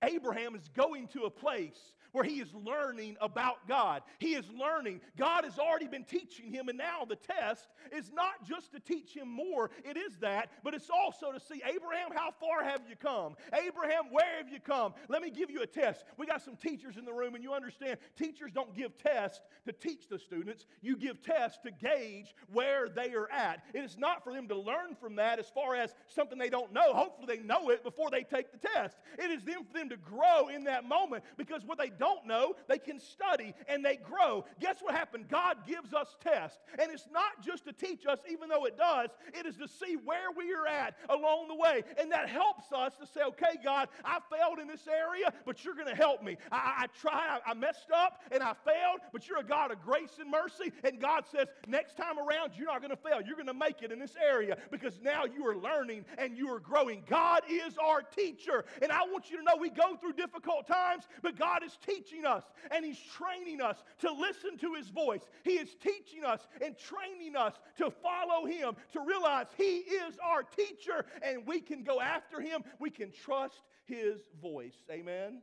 Abraham 0.03 0.55
is 0.55 0.69
going 0.75 1.07
to 1.09 1.23
a 1.23 1.29
place 1.29 1.93
where 2.13 2.23
he 2.23 2.39
is 2.39 2.53
learning 2.53 3.17
about 3.19 3.67
God. 3.67 4.03
He 4.19 4.35
is 4.35 4.45
learning. 4.57 5.01
God 5.17 5.43
has 5.43 5.59
already 5.59 5.87
been 5.87 6.03
teaching 6.03 6.51
him, 6.51 6.69
and 6.69 6.77
now 6.77 7.05
the 7.05 7.15
test 7.15 7.67
is 7.91 8.11
not 8.13 8.47
just 8.47 8.71
to 8.71 8.79
teach 8.79 9.13
him 9.13 9.27
more, 9.27 9.71
it 9.83 9.97
is 9.97 10.15
that, 10.17 10.51
but 10.63 10.73
it's 10.75 10.89
also 10.89 11.31
to 11.31 11.39
see 11.39 11.61
Abraham, 11.65 12.09
how 12.15 12.29
far 12.39 12.63
have 12.63 12.81
you 12.87 12.95
come? 12.95 13.35
Abraham, 13.51 14.05
where 14.11 14.37
have 14.37 14.47
you 14.47 14.59
come? 14.59 14.93
Let 15.09 15.23
me 15.23 15.31
give 15.31 15.49
you 15.49 15.63
a 15.63 15.67
test. 15.67 16.05
We 16.17 16.27
got 16.27 16.43
some 16.43 16.55
teachers 16.55 16.97
in 16.97 17.05
the 17.05 17.11
room, 17.11 17.33
and 17.33 17.43
you 17.43 17.51
understand 17.51 17.97
teachers 18.15 18.51
don't 18.53 18.75
give 18.75 18.95
tests 18.97 19.41
to 19.65 19.73
teach 19.73 20.07
the 20.07 20.19
students, 20.19 20.65
you 20.81 20.95
give 20.95 21.23
tests 21.23 21.57
to 21.65 21.71
gauge 21.71 22.35
where 22.51 22.89
they 22.89 23.13
are 23.13 23.29
at. 23.31 23.63
It 23.73 23.83
is 23.83 23.97
not 23.97 24.23
for 24.23 24.33
them 24.33 24.47
to 24.49 24.55
learn 24.55 24.95
from 25.01 25.15
that 25.15 25.39
as 25.39 25.49
far 25.49 25.75
as 25.75 25.95
something 26.07 26.37
they 26.37 26.49
don't 26.49 26.71
know. 26.71 26.93
Hopefully, 26.93 27.25
they 27.27 27.41
know 27.41 27.69
it 27.69 27.83
before 27.83 28.11
they 28.11 28.23
take 28.23 28.51
the 28.51 28.67
test. 28.67 28.97
It 29.17 29.31
is 29.31 29.43
them 29.43 29.65
them 29.73 29.89
to 29.89 29.97
grow 29.97 30.47
in 30.47 30.63
that 30.65 30.87
moment 30.87 31.23
because 31.37 31.65
what 31.65 31.77
they 31.77 31.89
don't 31.89 32.25
know, 32.25 32.55
they 32.67 32.77
can 32.77 32.99
study 32.99 33.53
and 33.67 33.83
they 33.83 33.97
grow. 33.97 34.45
Guess 34.59 34.77
what 34.81 34.95
happened? 34.95 35.27
God 35.29 35.57
gives 35.67 35.93
us 35.93 36.15
tests. 36.23 36.59
And 36.79 36.91
it's 36.91 37.07
not 37.11 37.43
just 37.43 37.65
to 37.65 37.73
teach 37.73 38.05
us, 38.05 38.19
even 38.29 38.49
though 38.49 38.65
it 38.65 38.77
does, 38.77 39.09
it 39.33 39.45
is 39.45 39.57
to 39.57 39.67
see 39.67 39.95
where 39.95 40.31
we 40.35 40.53
are 40.53 40.67
at 40.67 40.95
along 41.09 41.47
the 41.47 41.55
way. 41.55 41.83
And 41.99 42.11
that 42.11 42.29
helps 42.29 42.71
us 42.71 42.93
to 42.99 43.07
say, 43.07 43.21
okay, 43.27 43.57
God, 43.63 43.89
I 44.05 44.19
failed 44.31 44.59
in 44.59 44.67
this 44.67 44.87
area, 44.87 45.33
but 45.45 45.63
you're 45.63 45.75
going 45.75 45.87
to 45.87 45.95
help 45.95 46.23
me. 46.23 46.37
I, 46.51 46.83
I 46.83 46.85
tried, 46.99 47.39
I, 47.45 47.51
I 47.51 47.53
messed 47.53 47.91
up, 47.93 48.21
and 48.31 48.41
I 48.43 48.53
failed, 48.65 48.99
but 49.11 49.27
you're 49.27 49.39
a 49.39 49.43
God 49.43 49.71
of 49.71 49.81
grace 49.81 50.17
and 50.19 50.29
mercy. 50.29 50.71
And 50.83 50.99
God 50.99 51.23
says, 51.31 51.47
next 51.67 51.97
time 51.97 52.17
around, 52.19 52.51
you're 52.55 52.67
not 52.67 52.81
going 52.81 52.91
to 52.91 52.97
fail. 52.97 53.21
You're 53.25 53.35
going 53.35 53.47
to 53.47 53.53
make 53.53 53.81
it 53.81 53.91
in 53.91 53.99
this 53.99 54.15
area 54.15 54.57
because 54.71 54.99
now 55.01 55.25
you 55.25 55.45
are 55.47 55.55
learning 55.55 56.05
and 56.17 56.37
you 56.37 56.49
are 56.49 56.59
growing. 56.59 57.03
God 57.09 57.41
is 57.49 57.77
our 57.77 58.01
teacher. 58.01 58.65
And 58.81 58.91
I 58.91 59.03
want 59.11 59.29
you 59.29 59.37
to 59.37 59.43
know 59.43 59.55
we 59.63 59.69
go 59.69 59.95
through 59.95 60.13
difficult 60.13 60.67
times, 60.67 61.05
but 61.21 61.39
God 61.39 61.63
is 61.63 61.77
teaching 61.85 62.25
us 62.25 62.43
and 62.69 62.83
He's 62.85 62.99
training 62.99 63.61
us 63.61 63.77
to 63.99 64.11
listen 64.11 64.57
to 64.57 64.73
His 64.73 64.89
voice. 64.89 65.21
He 65.43 65.51
is 65.51 65.73
teaching 65.81 66.25
us 66.25 66.45
and 66.63 66.75
training 66.77 67.37
us 67.37 67.53
to 67.77 67.89
follow 67.89 68.45
Him, 68.45 68.75
to 68.91 68.99
realize 68.99 69.47
He 69.57 69.77
is 69.77 70.17
our 70.21 70.43
teacher 70.43 71.05
and 71.21 71.47
we 71.47 71.61
can 71.61 71.83
go 71.83 72.01
after 72.01 72.41
Him. 72.41 72.63
We 72.79 72.89
can 72.89 73.11
trust 73.11 73.61
His 73.85 74.19
voice. 74.41 74.75
Amen? 74.91 75.41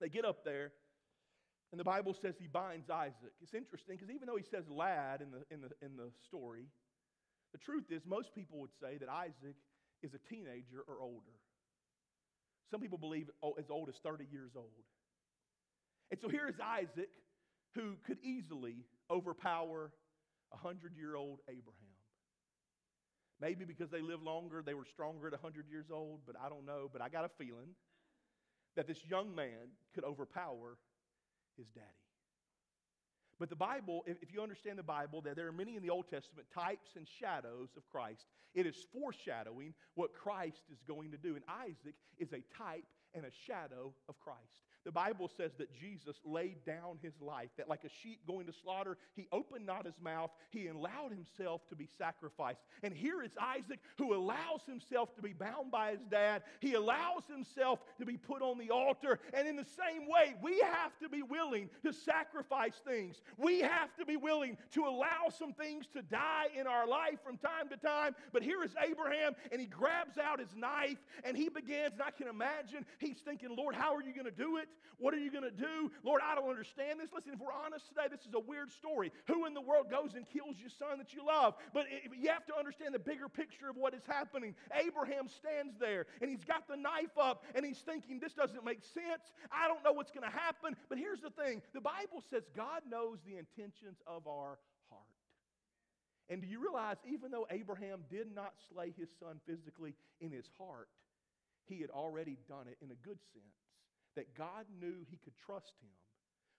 They 0.00 0.08
get 0.08 0.24
up 0.24 0.42
there. 0.44 0.72
And 1.70 1.78
the 1.78 1.84
Bible 1.84 2.14
says 2.14 2.34
he 2.38 2.46
binds 2.46 2.88
Isaac. 2.88 3.34
It's 3.42 3.52
interesting 3.52 3.96
because 3.96 4.10
even 4.10 4.26
though 4.26 4.36
he 4.36 4.44
says 4.50 4.64
lad 4.70 5.20
in 5.20 5.30
the, 5.30 5.44
in, 5.54 5.60
the, 5.60 5.68
in 5.84 5.96
the 5.98 6.10
story, 6.26 6.64
the 7.52 7.58
truth 7.58 7.90
is 7.90 8.06
most 8.06 8.34
people 8.34 8.58
would 8.60 8.72
say 8.80 8.96
that 8.96 9.10
Isaac 9.10 9.56
is 10.02 10.14
a 10.14 10.18
teenager 10.30 10.80
or 10.88 11.02
older. 11.02 11.36
Some 12.70 12.80
people 12.80 12.98
believe 12.98 13.30
oh, 13.42 13.54
as 13.58 13.70
old 13.70 13.88
as 13.88 13.96
30 14.02 14.24
years 14.30 14.52
old. 14.56 14.84
And 16.10 16.20
so 16.20 16.28
here 16.28 16.48
is 16.48 16.54
Isaac, 16.60 17.10
who 17.74 17.96
could 18.06 18.18
easily 18.22 18.84
overpower 19.10 19.92
a 20.52 20.56
hundred 20.56 20.96
year 20.96 21.16
old 21.16 21.40
Abraham. 21.48 21.88
Maybe 23.40 23.64
because 23.64 23.90
they 23.90 24.00
lived 24.00 24.22
longer, 24.22 24.62
they 24.64 24.74
were 24.74 24.84
stronger 24.84 25.28
at 25.28 25.32
100 25.32 25.68
years 25.70 25.86
old, 25.92 26.20
but 26.26 26.34
I 26.42 26.48
don't 26.48 26.66
know. 26.66 26.88
But 26.92 27.02
I 27.02 27.08
got 27.08 27.24
a 27.24 27.30
feeling 27.38 27.70
that 28.74 28.86
this 28.86 29.04
young 29.08 29.34
man 29.34 29.74
could 29.94 30.04
overpower 30.04 30.78
his 31.56 31.66
daddy. 31.68 32.07
But 33.38 33.50
the 33.50 33.56
Bible, 33.56 34.04
if 34.06 34.32
you 34.32 34.42
understand 34.42 34.78
the 34.78 34.82
Bible, 34.82 35.20
that 35.22 35.36
there 35.36 35.46
are 35.46 35.52
many 35.52 35.76
in 35.76 35.82
the 35.82 35.90
Old 35.90 36.08
Testament 36.10 36.48
types 36.52 36.90
and 36.96 37.06
shadows 37.06 37.68
of 37.76 37.88
Christ. 37.88 38.26
It 38.54 38.66
is 38.66 38.74
foreshadowing 38.92 39.74
what 39.94 40.12
Christ 40.12 40.62
is 40.72 40.78
going 40.86 41.12
to 41.12 41.16
do. 41.18 41.36
And 41.36 41.44
Isaac 41.48 41.94
is 42.18 42.32
a 42.32 42.42
type 42.56 42.84
and 43.14 43.24
a 43.24 43.30
shadow 43.46 43.92
of 44.08 44.18
Christ. 44.20 44.67
The 44.84 44.92
Bible 44.92 45.30
says 45.36 45.52
that 45.58 45.74
Jesus 45.78 46.16
laid 46.24 46.64
down 46.64 46.98
his 47.02 47.14
life, 47.20 47.50
that 47.56 47.68
like 47.68 47.84
a 47.84 47.90
sheep 48.02 48.20
going 48.26 48.46
to 48.46 48.52
slaughter, 48.52 48.96
he 49.14 49.26
opened 49.32 49.66
not 49.66 49.84
his 49.84 50.00
mouth, 50.02 50.30
he 50.50 50.68
allowed 50.68 51.10
himself 51.10 51.60
to 51.68 51.76
be 51.76 51.88
sacrificed. 51.98 52.60
And 52.82 52.94
here 52.94 53.22
is 53.22 53.32
Isaac 53.40 53.80
who 53.98 54.14
allows 54.14 54.62
himself 54.66 55.14
to 55.16 55.22
be 55.22 55.32
bound 55.32 55.70
by 55.70 55.92
his 55.92 56.00
dad, 56.10 56.42
he 56.60 56.74
allows 56.74 57.24
himself 57.26 57.80
to 57.98 58.06
be 58.06 58.16
put 58.16 58.40
on 58.40 58.58
the 58.58 58.70
altar. 58.70 59.18
And 59.34 59.46
in 59.46 59.56
the 59.56 59.66
same 59.66 60.08
way, 60.08 60.34
we 60.42 60.58
have 60.60 60.98
to 61.02 61.08
be 61.08 61.22
willing 61.22 61.68
to 61.84 61.92
sacrifice 61.92 62.80
things. 62.86 63.20
We 63.36 63.60
have 63.60 63.94
to 63.98 64.06
be 64.06 64.16
willing 64.16 64.56
to 64.72 64.84
allow 64.84 65.28
some 65.36 65.52
things 65.52 65.86
to 65.94 66.02
die 66.02 66.46
in 66.58 66.66
our 66.66 66.86
life 66.86 67.18
from 67.24 67.36
time 67.36 67.68
to 67.70 67.76
time. 67.76 68.14
But 68.32 68.42
here 68.42 68.62
is 68.62 68.74
Abraham, 68.82 69.34
and 69.52 69.60
he 69.60 69.66
grabs 69.66 70.18
out 70.18 70.40
his 70.40 70.54
knife 70.56 70.98
and 71.24 71.36
he 71.36 71.48
begins, 71.48 71.92
and 71.92 72.02
I 72.02 72.10
can 72.10 72.28
imagine 72.28 72.86
he's 72.98 73.18
thinking, 73.18 73.54
Lord, 73.56 73.74
how 73.74 73.94
are 73.94 74.02
you 74.02 74.12
going 74.12 74.26
to 74.26 74.30
do 74.30 74.56
it? 74.56 74.67
What 74.98 75.14
are 75.14 75.18
you 75.18 75.30
going 75.30 75.46
to 75.46 75.54
do? 75.54 75.90
Lord, 76.02 76.20
I 76.26 76.34
don't 76.34 76.50
understand 76.50 76.98
this. 76.98 77.10
Listen, 77.14 77.32
if 77.32 77.38
we're 77.38 77.54
honest 77.54 77.86
today, 77.86 78.10
this 78.10 78.26
is 78.26 78.34
a 78.34 78.42
weird 78.42 78.72
story. 78.72 79.12
Who 79.28 79.46
in 79.46 79.54
the 79.54 79.62
world 79.62 79.90
goes 79.90 80.14
and 80.14 80.26
kills 80.26 80.58
your 80.58 80.74
son 80.74 80.98
that 80.98 81.14
you 81.14 81.24
love? 81.24 81.54
But 81.72 81.86
you 82.18 82.28
have 82.30 82.44
to 82.46 82.56
understand 82.58 82.94
the 82.94 82.98
bigger 82.98 83.28
picture 83.28 83.70
of 83.70 83.76
what 83.76 83.94
is 83.94 84.02
happening. 84.06 84.54
Abraham 84.74 85.30
stands 85.30 85.78
there 85.78 86.06
and 86.20 86.28
he's 86.28 86.42
got 86.42 86.66
the 86.66 86.76
knife 86.76 87.14
up 87.14 87.44
and 87.54 87.64
he's 87.64 87.78
thinking, 87.78 88.18
this 88.18 88.34
doesn't 88.34 88.64
make 88.64 88.82
sense. 88.82 89.30
I 89.54 89.68
don't 89.68 89.84
know 89.84 89.92
what's 89.92 90.10
going 90.10 90.26
to 90.28 90.36
happen. 90.36 90.74
But 90.88 90.98
here's 90.98 91.22
the 91.22 91.30
thing 91.30 91.62
the 91.72 91.80
Bible 91.80 92.22
says 92.28 92.42
God 92.56 92.82
knows 92.90 93.18
the 93.22 93.38
intentions 93.38 94.02
of 94.04 94.26
our 94.26 94.58
heart. 94.90 95.14
And 96.28 96.42
do 96.42 96.48
you 96.48 96.60
realize, 96.60 96.96
even 97.06 97.30
though 97.30 97.46
Abraham 97.50 98.02
did 98.10 98.34
not 98.34 98.52
slay 98.72 98.92
his 98.98 99.08
son 99.20 99.38
physically 99.46 99.94
in 100.20 100.32
his 100.32 100.50
heart, 100.58 100.88
he 101.66 101.80
had 101.80 101.90
already 101.90 102.36
done 102.48 102.66
it 102.66 102.78
in 102.82 102.90
a 102.90 102.98
good 103.06 103.18
sense 103.32 103.67
that 104.16 104.34
God 104.36 104.66
knew 104.80 104.94
he 105.10 105.18
could 105.22 105.34
trust 105.46 105.72
him 105.82 105.90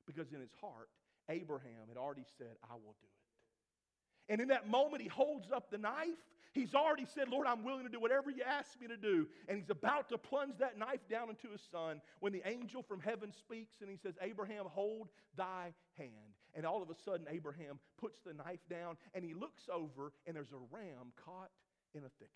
because 0.05 0.31
in 0.31 0.39
his 0.39 0.53
heart, 0.61 0.89
Abraham 1.29 1.87
had 1.87 1.97
already 1.97 2.25
said, 2.37 2.57
I 2.63 2.73
will 2.73 2.95
do 2.99 3.07
it. 3.07 4.33
And 4.33 4.41
in 4.41 4.47
that 4.49 4.69
moment, 4.69 5.01
he 5.01 5.07
holds 5.07 5.51
up 5.51 5.71
the 5.71 5.77
knife. 5.77 6.17
He's 6.53 6.73
already 6.73 7.05
said, 7.05 7.29
Lord, 7.29 7.45
I'm 7.45 7.63
willing 7.63 7.83
to 7.83 7.89
do 7.89 7.99
whatever 7.99 8.31
you 8.31 8.41
ask 8.43 8.79
me 8.81 8.87
to 8.87 8.97
do. 8.97 9.27
And 9.47 9.57
he's 9.57 9.69
about 9.69 10.09
to 10.09 10.17
plunge 10.17 10.57
that 10.59 10.77
knife 10.77 11.01
down 11.09 11.29
into 11.29 11.49
his 11.51 11.61
son 11.71 12.01
when 12.19 12.33
the 12.33 12.41
angel 12.45 12.81
from 12.81 12.99
heaven 13.01 13.31
speaks 13.31 13.81
and 13.81 13.89
he 13.89 13.97
says, 13.97 14.15
Abraham, 14.21 14.65
hold 14.65 15.09
thy 15.37 15.73
hand. 15.97 16.33
And 16.55 16.65
all 16.65 16.81
of 16.81 16.89
a 16.89 16.95
sudden, 17.05 17.27
Abraham 17.29 17.79
puts 17.99 18.19
the 18.25 18.33
knife 18.33 18.61
down 18.69 18.97
and 19.13 19.23
he 19.23 19.33
looks 19.33 19.63
over 19.71 20.11
and 20.25 20.35
there's 20.35 20.51
a 20.51 20.75
ram 20.75 21.13
caught 21.23 21.51
in 21.93 22.01
a 22.01 22.09
thicket. 22.17 22.33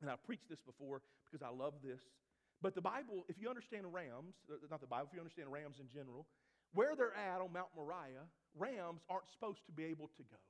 And 0.00 0.10
I've 0.10 0.24
preached 0.24 0.48
this 0.48 0.60
before 0.60 1.02
because 1.30 1.46
I 1.46 1.54
love 1.54 1.74
this. 1.82 2.00
But 2.64 2.74
the 2.74 2.80
Bible, 2.80 3.26
if 3.28 3.36
you 3.38 3.50
understand 3.50 3.84
rams, 3.92 4.32
uh, 4.50 4.56
not 4.70 4.80
the 4.80 4.86
Bible, 4.86 5.08
if 5.10 5.12
you 5.12 5.20
understand 5.20 5.52
rams 5.52 5.76
in 5.78 5.86
general, 5.92 6.24
where 6.72 6.96
they're 6.96 7.12
at 7.12 7.42
on 7.42 7.52
Mount 7.52 7.68
Moriah, 7.76 8.24
rams 8.56 9.02
aren't 9.10 9.28
supposed 9.30 9.66
to 9.66 9.72
be 9.72 9.84
able 9.84 10.08
to 10.16 10.22
go. 10.22 10.40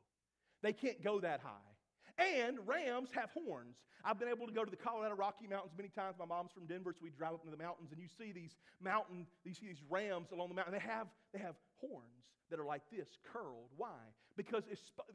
They 0.62 0.72
can't 0.72 1.02
go 1.02 1.18
that 1.18 1.40
high. 1.40 1.74
And 2.16 2.58
rams 2.68 3.08
have 3.16 3.30
horns. 3.34 3.74
I've 4.04 4.20
been 4.20 4.28
able 4.28 4.46
to 4.46 4.52
go 4.52 4.64
to 4.64 4.70
the 4.70 4.76
Colorado 4.76 5.16
Rocky 5.16 5.48
Mountains 5.48 5.72
many 5.76 5.88
times. 5.88 6.14
My 6.16 6.24
mom's 6.24 6.52
from 6.52 6.66
Denver, 6.66 6.94
so 6.94 7.00
we 7.02 7.10
drive 7.10 7.34
up 7.34 7.40
into 7.44 7.56
the 7.56 7.60
mountains, 7.60 7.90
and 7.90 8.00
you 8.00 8.06
see 8.06 8.30
these 8.30 8.54
mountain, 8.80 9.26
you 9.42 9.52
see 9.52 9.66
these 9.66 9.82
rams 9.90 10.30
along 10.30 10.50
the 10.50 10.54
mountain. 10.54 10.72
They 10.72 10.86
have, 10.86 11.08
they 11.32 11.40
have 11.40 11.56
horns 11.88 12.24
that 12.50 12.60
are 12.60 12.64
like 12.64 12.82
this, 12.90 13.08
curled. 13.32 13.70
Why? 13.76 13.98
Because 14.36 14.64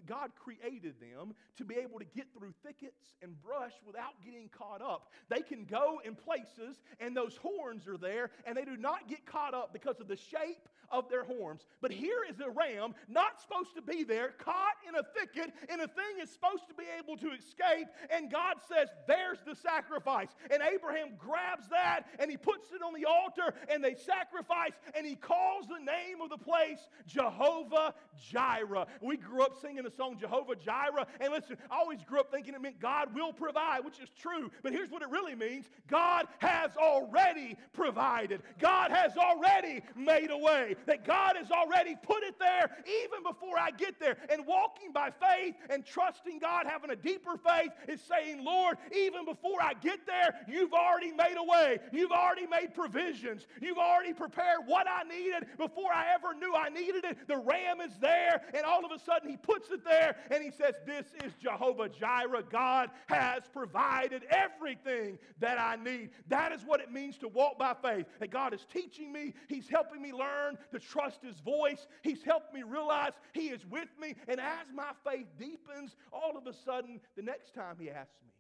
God 0.06 0.32
created 0.36 0.96
them 1.00 1.34
to 1.58 1.66
be 1.66 1.76
able 1.76 2.00
to 2.00 2.06
get 2.06 2.28
through 2.38 2.54
thickets 2.66 3.16
and 3.22 3.40
brush 3.42 3.74
without 3.86 4.14
getting 4.24 4.50
caught 4.50 4.82
up. 4.82 5.12
They 5.30 5.42
can 5.42 5.66
go 5.66 6.02
in 6.04 6.16
places, 6.16 6.82
and 7.00 7.16
those 7.16 7.38
horns 7.38 7.88
are 7.88 7.98
there, 7.98 8.32
and 8.46 8.58
they 8.58 8.66
do 8.66 8.78
not 8.78 9.08
get 9.08 9.26
caught 9.26 9.54
up 9.54 9.74
because 9.74 10.00
of 10.00 10.08
the 10.08 10.18
shape 10.18 10.68
of 10.92 11.10
their 11.10 11.24
horns. 11.24 11.66
But 11.82 11.92
here 11.92 12.22
is 12.30 12.40
a 12.40 12.50
ram 12.50 12.94
not 13.08 13.42
supposed 13.42 13.76
to 13.76 13.82
be 13.82 14.04
there, 14.04 14.34
caught 14.40 14.78
in 14.88 14.96
a 14.96 15.04
thicket, 15.18 15.54
and 15.70 15.82
a 15.82 15.88
thing 15.88 16.22
is 16.22 16.30
supposed 16.30 16.68
to 16.68 16.74
be 16.74 16.86
able 17.00 17.18
to 17.18 17.32
escape. 17.32 17.88
And 18.10 18.32
God 18.32 18.56
says, 18.68 18.90
There's 19.08 19.40
the 19.46 19.56
sacrifice. 19.56 20.30
And 20.52 20.62
Abraham 20.62 21.10
grabs 21.18 21.68
that 21.70 22.06
and 22.20 22.30
he 22.30 22.38
puts 22.38 22.72
it 22.72 22.82
on 22.82 22.94
the 22.94 23.06
altar, 23.06 23.54
and 23.70 23.84
they 23.84 23.96
sacrifice, 23.96 24.74
and 24.96 25.06
he 25.06 25.16
calls 25.16 25.68
the 25.68 25.80
name 25.80 26.22
of 26.22 26.30
the 26.30 26.38
place 26.38 26.80
Jehovah 27.08 27.94
Jireh. 28.32 28.88
We 29.02 29.18
grew 29.18 29.44
up 29.44 29.60
singing 29.62 29.84
the 29.84 29.92
song 29.92 30.18
Jehovah 30.20 30.56
Jireh. 30.56 31.06
And 31.20 31.32
listen, 31.32 31.58
I 31.70 31.78
always 31.78 32.04
grew 32.04 32.20
up 32.20 32.32
thinking 32.32 32.54
it 32.54 32.62
meant 32.62 32.80
God 32.80 33.14
will 33.14 33.34
provide, 33.34 33.86
which 33.86 34.00
is 34.00 34.10
true. 34.22 34.52
But 34.64 34.74
here's 34.74 34.90
what 34.90 35.02
it 35.02 35.10
really 35.10 35.36
means 35.36 35.66
God 35.88 36.28
has 36.40 36.76
already 36.78 37.58
provided, 37.74 38.42
God 38.60 38.92
has 38.92 39.18
already 39.18 39.82
made 39.96 40.32
a 40.32 40.38
way, 40.38 40.76
that 40.86 41.06
God 41.06 41.36
has 41.38 41.52
already 41.52 41.96
put 42.02 42.24
it 42.24 42.36
there 42.40 42.78
even 43.04 43.24
before 43.24 43.58
I 43.60 43.72
get 43.72 44.00
there. 44.00 44.18
And 44.32 44.46
walking 44.46 44.92
by 44.92 45.12
faith 45.12 45.56
and 45.70 45.86
trusting 45.86 46.40
God, 46.40 46.66
having 46.68 46.92
a 46.92 46.96
deeper 46.96 47.38
faith, 47.38 47.72
is 47.88 48.02
saying, 48.02 48.44
Lord, 48.44 48.78
even 48.96 49.26
before 49.26 49.62
I 49.62 49.74
get 49.74 50.06
there, 50.06 50.36
you've 50.48 50.74
already 50.74 51.12
made 51.12 51.36
a 51.38 51.44
way. 51.44 51.80
You've 51.92 52.12
already 52.12 52.48
made 52.48 52.74
provisions. 52.74 53.48
You've 53.62 53.78
already 53.78 54.14
prepared 54.14 54.60
what 54.66 54.88
I 54.88 55.04
needed 55.04 55.48
before 55.58 55.92
I 55.92 56.14
ever 56.14 56.34
knew 56.34 56.54
I 56.56 56.70
needed 56.70 57.06
it. 57.06 57.28
The 57.28 57.38
ram 57.38 57.82
is 57.82 57.98
there, 58.00 58.42
and 58.54 58.66
all 58.66 58.86
of 58.86 58.92
a 58.92 59.00
sudden 59.00 59.30
he 59.30 59.38
puts 59.38 59.70
it 59.72 59.84
there 59.84 60.16
and 60.32 60.44
he 60.44 60.52
says, 60.52 60.76
This 60.86 61.06
is 61.24 61.34
Jehovah 61.42 61.90
Jireh. 61.90 62.44
God 62.50 62.90
has 63.08 63.44
provided 63.52 64.24
everything 64.30 65.18
that 65.40 65.60
I 65.60 65.76
need. 65.76 66.10
That 66.28 66.52
is 66.52 66.62
what 66.64 66.82
it 66.82 66.92
means 66.92 67.18
to 67.18 67.28
walk 67.28 67.58
by 67.58 67.76
faith. 67.82 68.06
That 68.20 68.32
God 68.32 68.54
is 68.54 68.66
teaching 68.72 69.12
me, 69.12 69.34
He's 69.48 69.68
helping 69.68 70.02
me 70.02 70.12
learn 70.12 70.58
to 70.72 70.80
trust 70.80 71.24
His 71.24 71.40
voice, 71.40 71.88
He's 72.04 72.24
helped 72.24 72.54
me 72.54 72.64
realize 72.64 73.14
He 73.34 73.50
is 73.50 73.66
with 73.66 73.90
me. 74.00 74.16
And 74.28 74.40
as 74.40 74.68
my 74.74 74.92
faith 75.06 75.28
deepens, 75.38 75.96
all 76.12 76.38
of 76.38 76.48
a 76.48 76.54
sudden, 76.66 77.00
the 77.16 77.24
next 77.24 77.54
time 77.54 77.76
He 77.80 77.90
asks 77.90 78.22
me, 78.26 78.34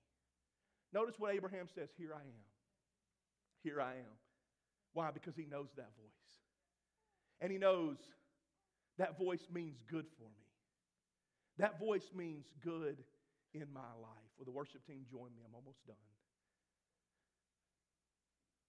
notice 0.93 1.15
what 1.17 1.33
Abraham 1.33 1.67
says 1.73 1.89
Here 1.97 2.11
I 2.13 2.21
am. 2.21 2.45
Here 3.63 3.81
I 3.81 3.91
am. 3.91 4.17
Why? 4.93 5.11
Because 5.11 5.35
he 5.35 5.45
knows 5.45 5.69
that 5.75 5.89
voice. 5.97 6.33
And 7.41 7.51
he 7.51 7.57
knows 7.57 7.97
that 8.97 9.17
voice 9.17 9.45
means 9.53 9.77
good 9.89 10.05
for 10.17 10.23
me. 10.23 10.45
That 11.57 11.79
voice 11.79 12.09
means 12.15 12.45
good 12.63 12.97
in 13.53 13.67
my 13.73 13.91
life. 14.01 14.29
Will 14.37 14.45
the 14.45 14.51
worship 14.51 14.85
team 14.85 15.05
join 15.09 15.29
me? 15.35 15.43
I'm 15.45 15.55
almost 15.55 15.85
done. 15.85 15.95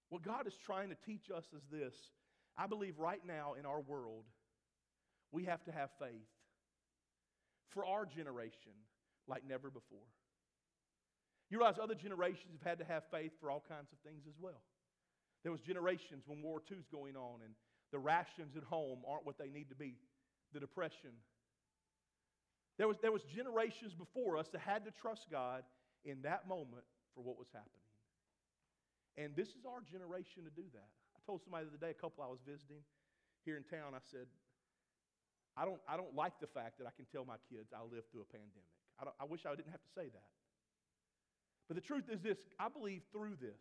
What 0.09 0.23
God 0.23 0.47
is 0.47 0.55
trying 0.65 0.89
to 0.89 0.97
teach 1.07 1.31
us 1.35 1.45
is 1.57 1.63
this. 1.71 1.95
I 2.57 2.67
believe 2.67 2.99
right 2.99 3.21
now 3.27 3.55
in 3.59 3.67
our 3.67 3.81
world, 3.81 4.25
we 5.33 5.45
have 5.45 5.65
to 5.65 5.73
have 5.73 5.91
faith 5.99 6.29
for 7.71 7.87
our 7.87 8.05
generation 8.05 8.73
like 9.29 9.47
never 9.47 9.71
before. 9.71 10.07
You 11.51 11.59
realize 11.59 11.77
other 11.83 11.95
generations 11.95 12.59
have 12.63 12.79
had 12.79 12.79
to 12.79 12.93
have 12.93 13.03
faith 13.11 13.33
for 13.41 13.51
all 13.51 13.65
kinds 13.69 13.91
of 13.93 13.99
things 14.07 14.23
as 14.29 14.35
well. 14.41 14.63
There 15.43 15.53
was 15.53 15.61
generations 15.61 16.25
when 16.27 16.43
World 16.43 16.63
War 16.63 16.63
II 16.71 16.79
is 16.79 16.87
going 16.93 17.17
on 17.17 17.41
and 17.45 17.55
the 17.93 17.99
rations 17.99 18.57
at 18.57 18.63
home 18.63 19.01
aren't 19.09 19.27
what 19.27 19.39
they 19.39 19.51
need 19.51 19.69
to 19.71 19.75
be 19.75 19.95
the 20.53 20.61
depression. 20.61 21.11
There 22.79 22.89
was, 22.89 22.97
there 23.03 23.13
was 23.13 23.23
generations 23.35 23.95
before 23.95 24.37
us 24.37 24.47
that 24.53 24.61
had 24.61 24.85
to 24.85 24.91
trust 24.91 25.27
God 25.31 25.63
in 26.05 26.23
that 26.23 26.49
moment 26.49 26.85
for 27.15 27.23
what 27.23 27.39
was 27.39 27.49
happening. 27.53 27.87
And 29.17 29.35
this 29.35 29.49
is 29.49 29.67
our 29.67 29.83
generation 29.83 30.45
to 30.45 30.51
do 30.55 30.67
that. 30.73 30.91
I 31.21 31.27
told 31.29 31.45
somebody 31.45 31.69
the 31.69 31.77
other 31.77 31.85
day, 31.85 31.93
a 31.93 32.01
couple 32.01 32.25
I 32.25 32.33
was 32.33 32.41
visiting 32.41 32.81
here 33.45 33.61
in 33.61 33.65
town, 33.69 33.93
I 33.93 34.01
said, 34.09 34.25
I 35.53 35.69
don't, 35.69 35.81
I 35.85 36.01
don't 36.01 36.17
like 36.17 36.41
the 36.41 36.49
fact 36.49 36.81
that 36.81 36.89
I 36.89 36.95
can 36.97 37.05
tell 37.13 37.29
my 37.29 37.37
kids 37.53 37.77
I 37.77 37.85
lived 37.85 38.09
through 38.09 38.25
a 38.25 38.31
pandemic. 38.33 38.73
I, 38.97 39.13
I 39.21 39.25
wish 39.29 39.45
I 39.45 39.53
didn't 39.53 39.75
have 39.75 39.85
to 39.85 39.93
say 39.93 40.09
that. 40.09 40.31
But 41.69 41.77
the 41.77 41.85
truth 41.85 42.09
is 42.09 42.21
this 42.25 42.39
I 42.59 42.73
believe 42.73 43.03
through 43.13 43.37
this, 43.37 43.61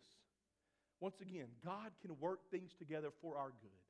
once 1.00 1.20
again, 1.20 1.52
God 1.64 1.92
can 2.00 2.16
work 2.18 2.40
things 2.50 2.72
together 2.78 3.12
for 3.20 3.36
our 3.36 3.52
good. 3.60 3.84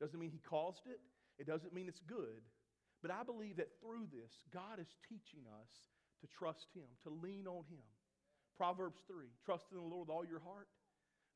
Doesn't 0.00 0.18
mean 0.18 0.30
He 0.30 0.42
caused 0.42 0.86
it, 0.86 1.00
it 1.38 1.46
doesn't 1.46 1.74
mean 1.74 1.88
it's 1.88 2.02
good, 2.06 2.46
but 3.02 3.10
I 3.10 3.22
believe 3.22 3.56
that 3.58 3.68
through 3.82 4.06
this, 4.14 4.32
God 4.52 4.78
is 4.78 4.88
teaching 5.08 5.44
us 5.60 5.70
to 6.22 6.26
trust 6.30 6.70
Him, 6.74 6.86
to 7.02 7.10
lean 7.10 7.46
on 7.46 7.66
Him. 7.68 7.84
Proverbs 8.56 9.02
3 9.08 9.26
Trust 9.44 9.66
in 9.72 9.78
the 9.78 9.84
Lord 9.84 10.08
with 10.08 10.14
all 10.14 10.24
your 10.24 10.40
heart. 10.40 10.68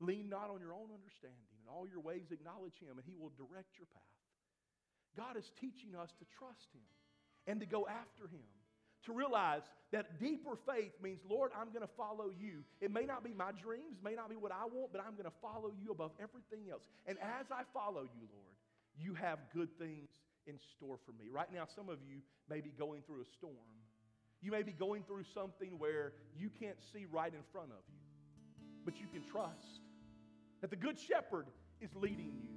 Lean 0.01 0.29
not 0.29 0.51
on 0.51 0.61
your 0.61 0.73
own 0.73 0.91
understanding. 0.95 1.51
In 1.63 1.69
all 1.69 1.87
your 1.87 2.01
ways, 2.01 2.31
acknowledge 2.31 2.79
Him, 2.79 2.97
and 2.97 3.07
He 3.07 3.17
will 3.19 3.33
direct 3.35 3.77
your 3.77 3.87
path. 3.91 4.17
God 5.17 5.37
is 5.37 5.51
teaching 5.61 5.99
us 5.99 6.11
to 6.19 6.25
trust 6.39 6.71
Him 6.71 6.87
and 7.47 7.59
to 7.61 7.67
go 7.67 7.87
after 7.87 8.31
Him. 8.31 8.47
To 9.07 9.13
realize 9.13 9.63
that 9.91 10.19
deeper 10.21 10.59
faith 10.67 10.93
means, 11.03 11.21
Lord, 11.29 11.51
I'm 11.57 11.71
going 11.71 11.87
to 11.87 11.95
follow 11.97 12.31
you. 12.35 12.67
It 12.81 12.91
may 12.93 13.07
not 13.07 13.25
be 13.25 13.33
my 13.33 13.53
dreams, 13.55 13.99
may 14.03 14.15
not 14.15 14.29
be 14.29 14.37
what 14.37 14.53
I 14.53 14.67
want, 14.67 14.93
but 14.93 15.01
I'm 15.01 15.15
going 15.15 15.31
to 15.31 15.39
follow 15.41 15.73
you 15.75 15.93
above 15.93 16.13
everything 16.21 16.71
else. 16.71 16.83
And 17.07 17.17
as 17.19 17.47
I 17.51 17.63
follow 17.73 18.03
you, 18.03 18.27
Lord, 18.31 18.57
you 18.99 19.15
have 19.15 19.39
good 19.55 19.71
things 19.79 20.11
in 20.47 20.59
store 20.77 20.99
for 21.07 21.13
me. 21.13 21.31
Right 21.31 21.49
now, 21.53 21.65
some 21.75 21.89
of 21.89 21.99
you 22.03 22.21
may 22.51 22.61
be 22.61 22.71
going 22.77 23.03
through 23.07 23.23
a 23.23 23.31
storm. 23.39 23.71
You 24.43 24.51
may 24.51 24.63
be 24.63 24.73
going 24.73 25.05
through 25.05 25.25
something 25.33 25.79
where 25.79 26.13
you 26.37 26.51
can't 26.51 26.79
see 26.93 27.07
right 27.11 27.33
in 27.33 27.43
front 27.53 27.71
of 27.71 27.83
you. 27.89 28.03
but 28.89 28.97
you 28.97 29.07
can 29.13 29.23
trust 29.31 29.85
that 30.61 30.71
the 30.71 30.77
Good 30.77 30.99
Shepherd 30.99 31.47
is 31.81 31.91
leading 31.95 32.33
you. 32.41 32.49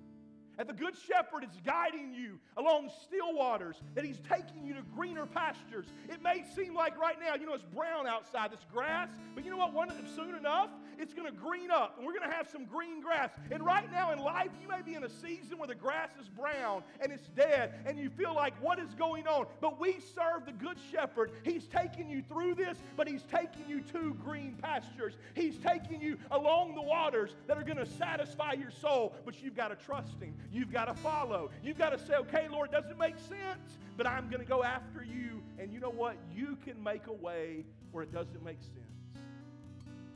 That 0.58 0.68
the 0.68 0.74
Good 0.74 0.96
Shepherd 1.08 1.44
is 1.44 1.58
guiding 1.66 2.14
you 2.14 2.40
along 2.58 2.92
still 3.04 3.34
waters, 3.34 3.82
that 3.96 4.04
He's 4.04 4.20
taking 4.30 4.66
you 4.66 4.74
to 4.74 4.82
greener 4.96 5.26
pastures. 5.26 5.88
It 6.10 6.22
may 6.22 6.44
seem 6.56 6.76
like 6.76 6.98
right 7.00 7.18
now, 7.20 7.36
you 7.36 7.46
know, 7.46 7.54
it's 7.54 7.64
brown 7.64 8.06
outside, 8.06 8.52
this 8.52 8.66
grass, 8.72 9.10
but 9.34 9.46
you 9.46 9.50
know 9.50 9.58
what? 9.58 9.74
One, 9.74 9.92
soon 10.16 10.36
enough, 10.36 10.70
it's 11.02 11.14
going 11.14 11.28
to 11.28 11.38
green 11.38 11.72
up, 11.72 11.98
and 11.98 12.06
we're 12.06 12.14
going 12.14 12.30
to 12.30 12.36
have 12.36 12.48
some 12.50 12.66
green 12.66 13.02
grass. 13.02 13.32
And 13.52 13.66
right 13.66 13.92
now 13.92 14.12
in 14.12 14.20
life, 14.20 14.50
you 14.62 14.68
may 14.68 14.82
be 14.82 14.94
in 14.94 15.04
a 15.04 15.10
season 15.10 15.58
where 15.58 15.68
the 15.68 15.76
grass 15.76 16.10
is 16.22 16.28
brown 16.30 16.84
and 17.00 17.12
it's 17.12 17.28
dead, 17.30 17.74
and 17.86 17.98
you 17.98 18.10
feel 18.10 18.36
like, 18.36 18.54
what 18.62 18.80
is 18.80 18.94
going 18.94 19.28
on? 19.28 19.48
But 19.60 19.80
we 19.80 19.98
serve 20.16 20.46
the 20.46 20.52
Good 20.52 20.78
Shepherd. 20.92 21.32
He's 21.44 21.66
taking 21.68 22.10
you 22.10 22.22
through 22.22 22.56
this, 22.56 22.78
but 22.96 23.08
He's 23.08 23.24
taking 23.24 23.68
you 23.68 23.82
to 23.94 24.16
green 24.24 24.58
pastures. 24.62 25.16
He's 25.34 25.58
taking 25.58 26.02
you 26.02 26.18
along 26.30 26.76
the 26.76 26.82
waters 26.82 27.32
that 27.48 27.58
are 27.58 27.64
going 27.64 27.78
to 27.78 27.86
satisfy 27.86 28.54
your 28.54 28.72
soul, 28.72 29.16
but 29.26 29.42
you've 29.42 29.56
got 29.56 29.70
to 29.70 29.86
trust 29.86 30.20
Him. 30.20 30.36
You've 30.52 30.72
got 30.72 30.86
to 30.86 30.94
follow. 30.96 31.50
You've 31.64 31.78
got 31.78 31.90
to 31.90 32.00
say, 32.00 32.16
okay, 32.16 32.48
Lord, 32.50 32.70
it 32.70 32.74
doesn't 32.74 32.98
make 32.98 33.18
sense, 33.18 33.78
but 33.98 34.06
I'm 34.06 34.30
going 34.30 34.42
to 34.42 34.48
go 34.50 34.64
after 34.64 35.04
you. 35.04 35.42
And 35.58 35.74
you 35.74 35.80
know 35.80 35.90
what? 35.90 36.16
You 36.34 36.58
can 36.64 36.82
make 36.84 37.08
a 37.08 37.14
way 37.14 37.66
where 37.92 38.04
it 38.04 38.14
doesn't 38.14 38.44
make 38.44 38.62
sense 38.62 38.81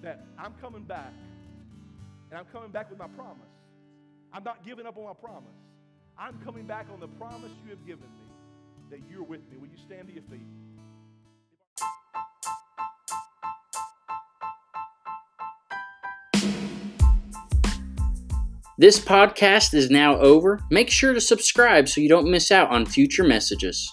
that 0.06 0.24
I'm 0.38 0.54
coming 0.62 0.84
back, 0.84 1.12
and 2.30 2.40
I'm 2.40 2.46
coming 2.54 2.70
back 2.70 2.92
with 2.92 3.00
my 3.00 3.08
promise. 3.08 3.42
I'm 4.32 4.44
not 4.44 4.64
giving 4.64 4.86
up 4.86 4.98
on 4.98 5.04
my 5.04 5.14
promise. 5.14 5.50
I'm 6.18 6.40
coming 6.46 6.66
back 6.66 6.86
on 6.94 7.00
the 7.00 7.08
promise 7.08 7.52
you 7.64 7.72
have 7.72 7.86
given 7.88 8.04
me 8.04 8.26
that 8.92 9.00
you're 9.10 9.24
with 9.24 9.42
me. 9.50 9.58
Will 9.58 9.68
you 9.68 9.78
stand 9.84 10.08
to 10.08 10.14
your 10.14 10.24
feet? 10.24 10.46
This 18.78 19.00
podcast 19.00 19.74
is 19.74 19.90
now 19.90 20.18
over. 20.18 20.60
Make 20.70 20.92
sure 20.92 21.14
to 21.14 21.22
subscribe 21.22 21.90
so 21.90 22.00
you 22.00 22.10
don't 22.10 22.30
miss 22.30 22.52
out 22.52 22.70
on 22.70 22.86
future 22.86 23.24
messages. 23.24 23.92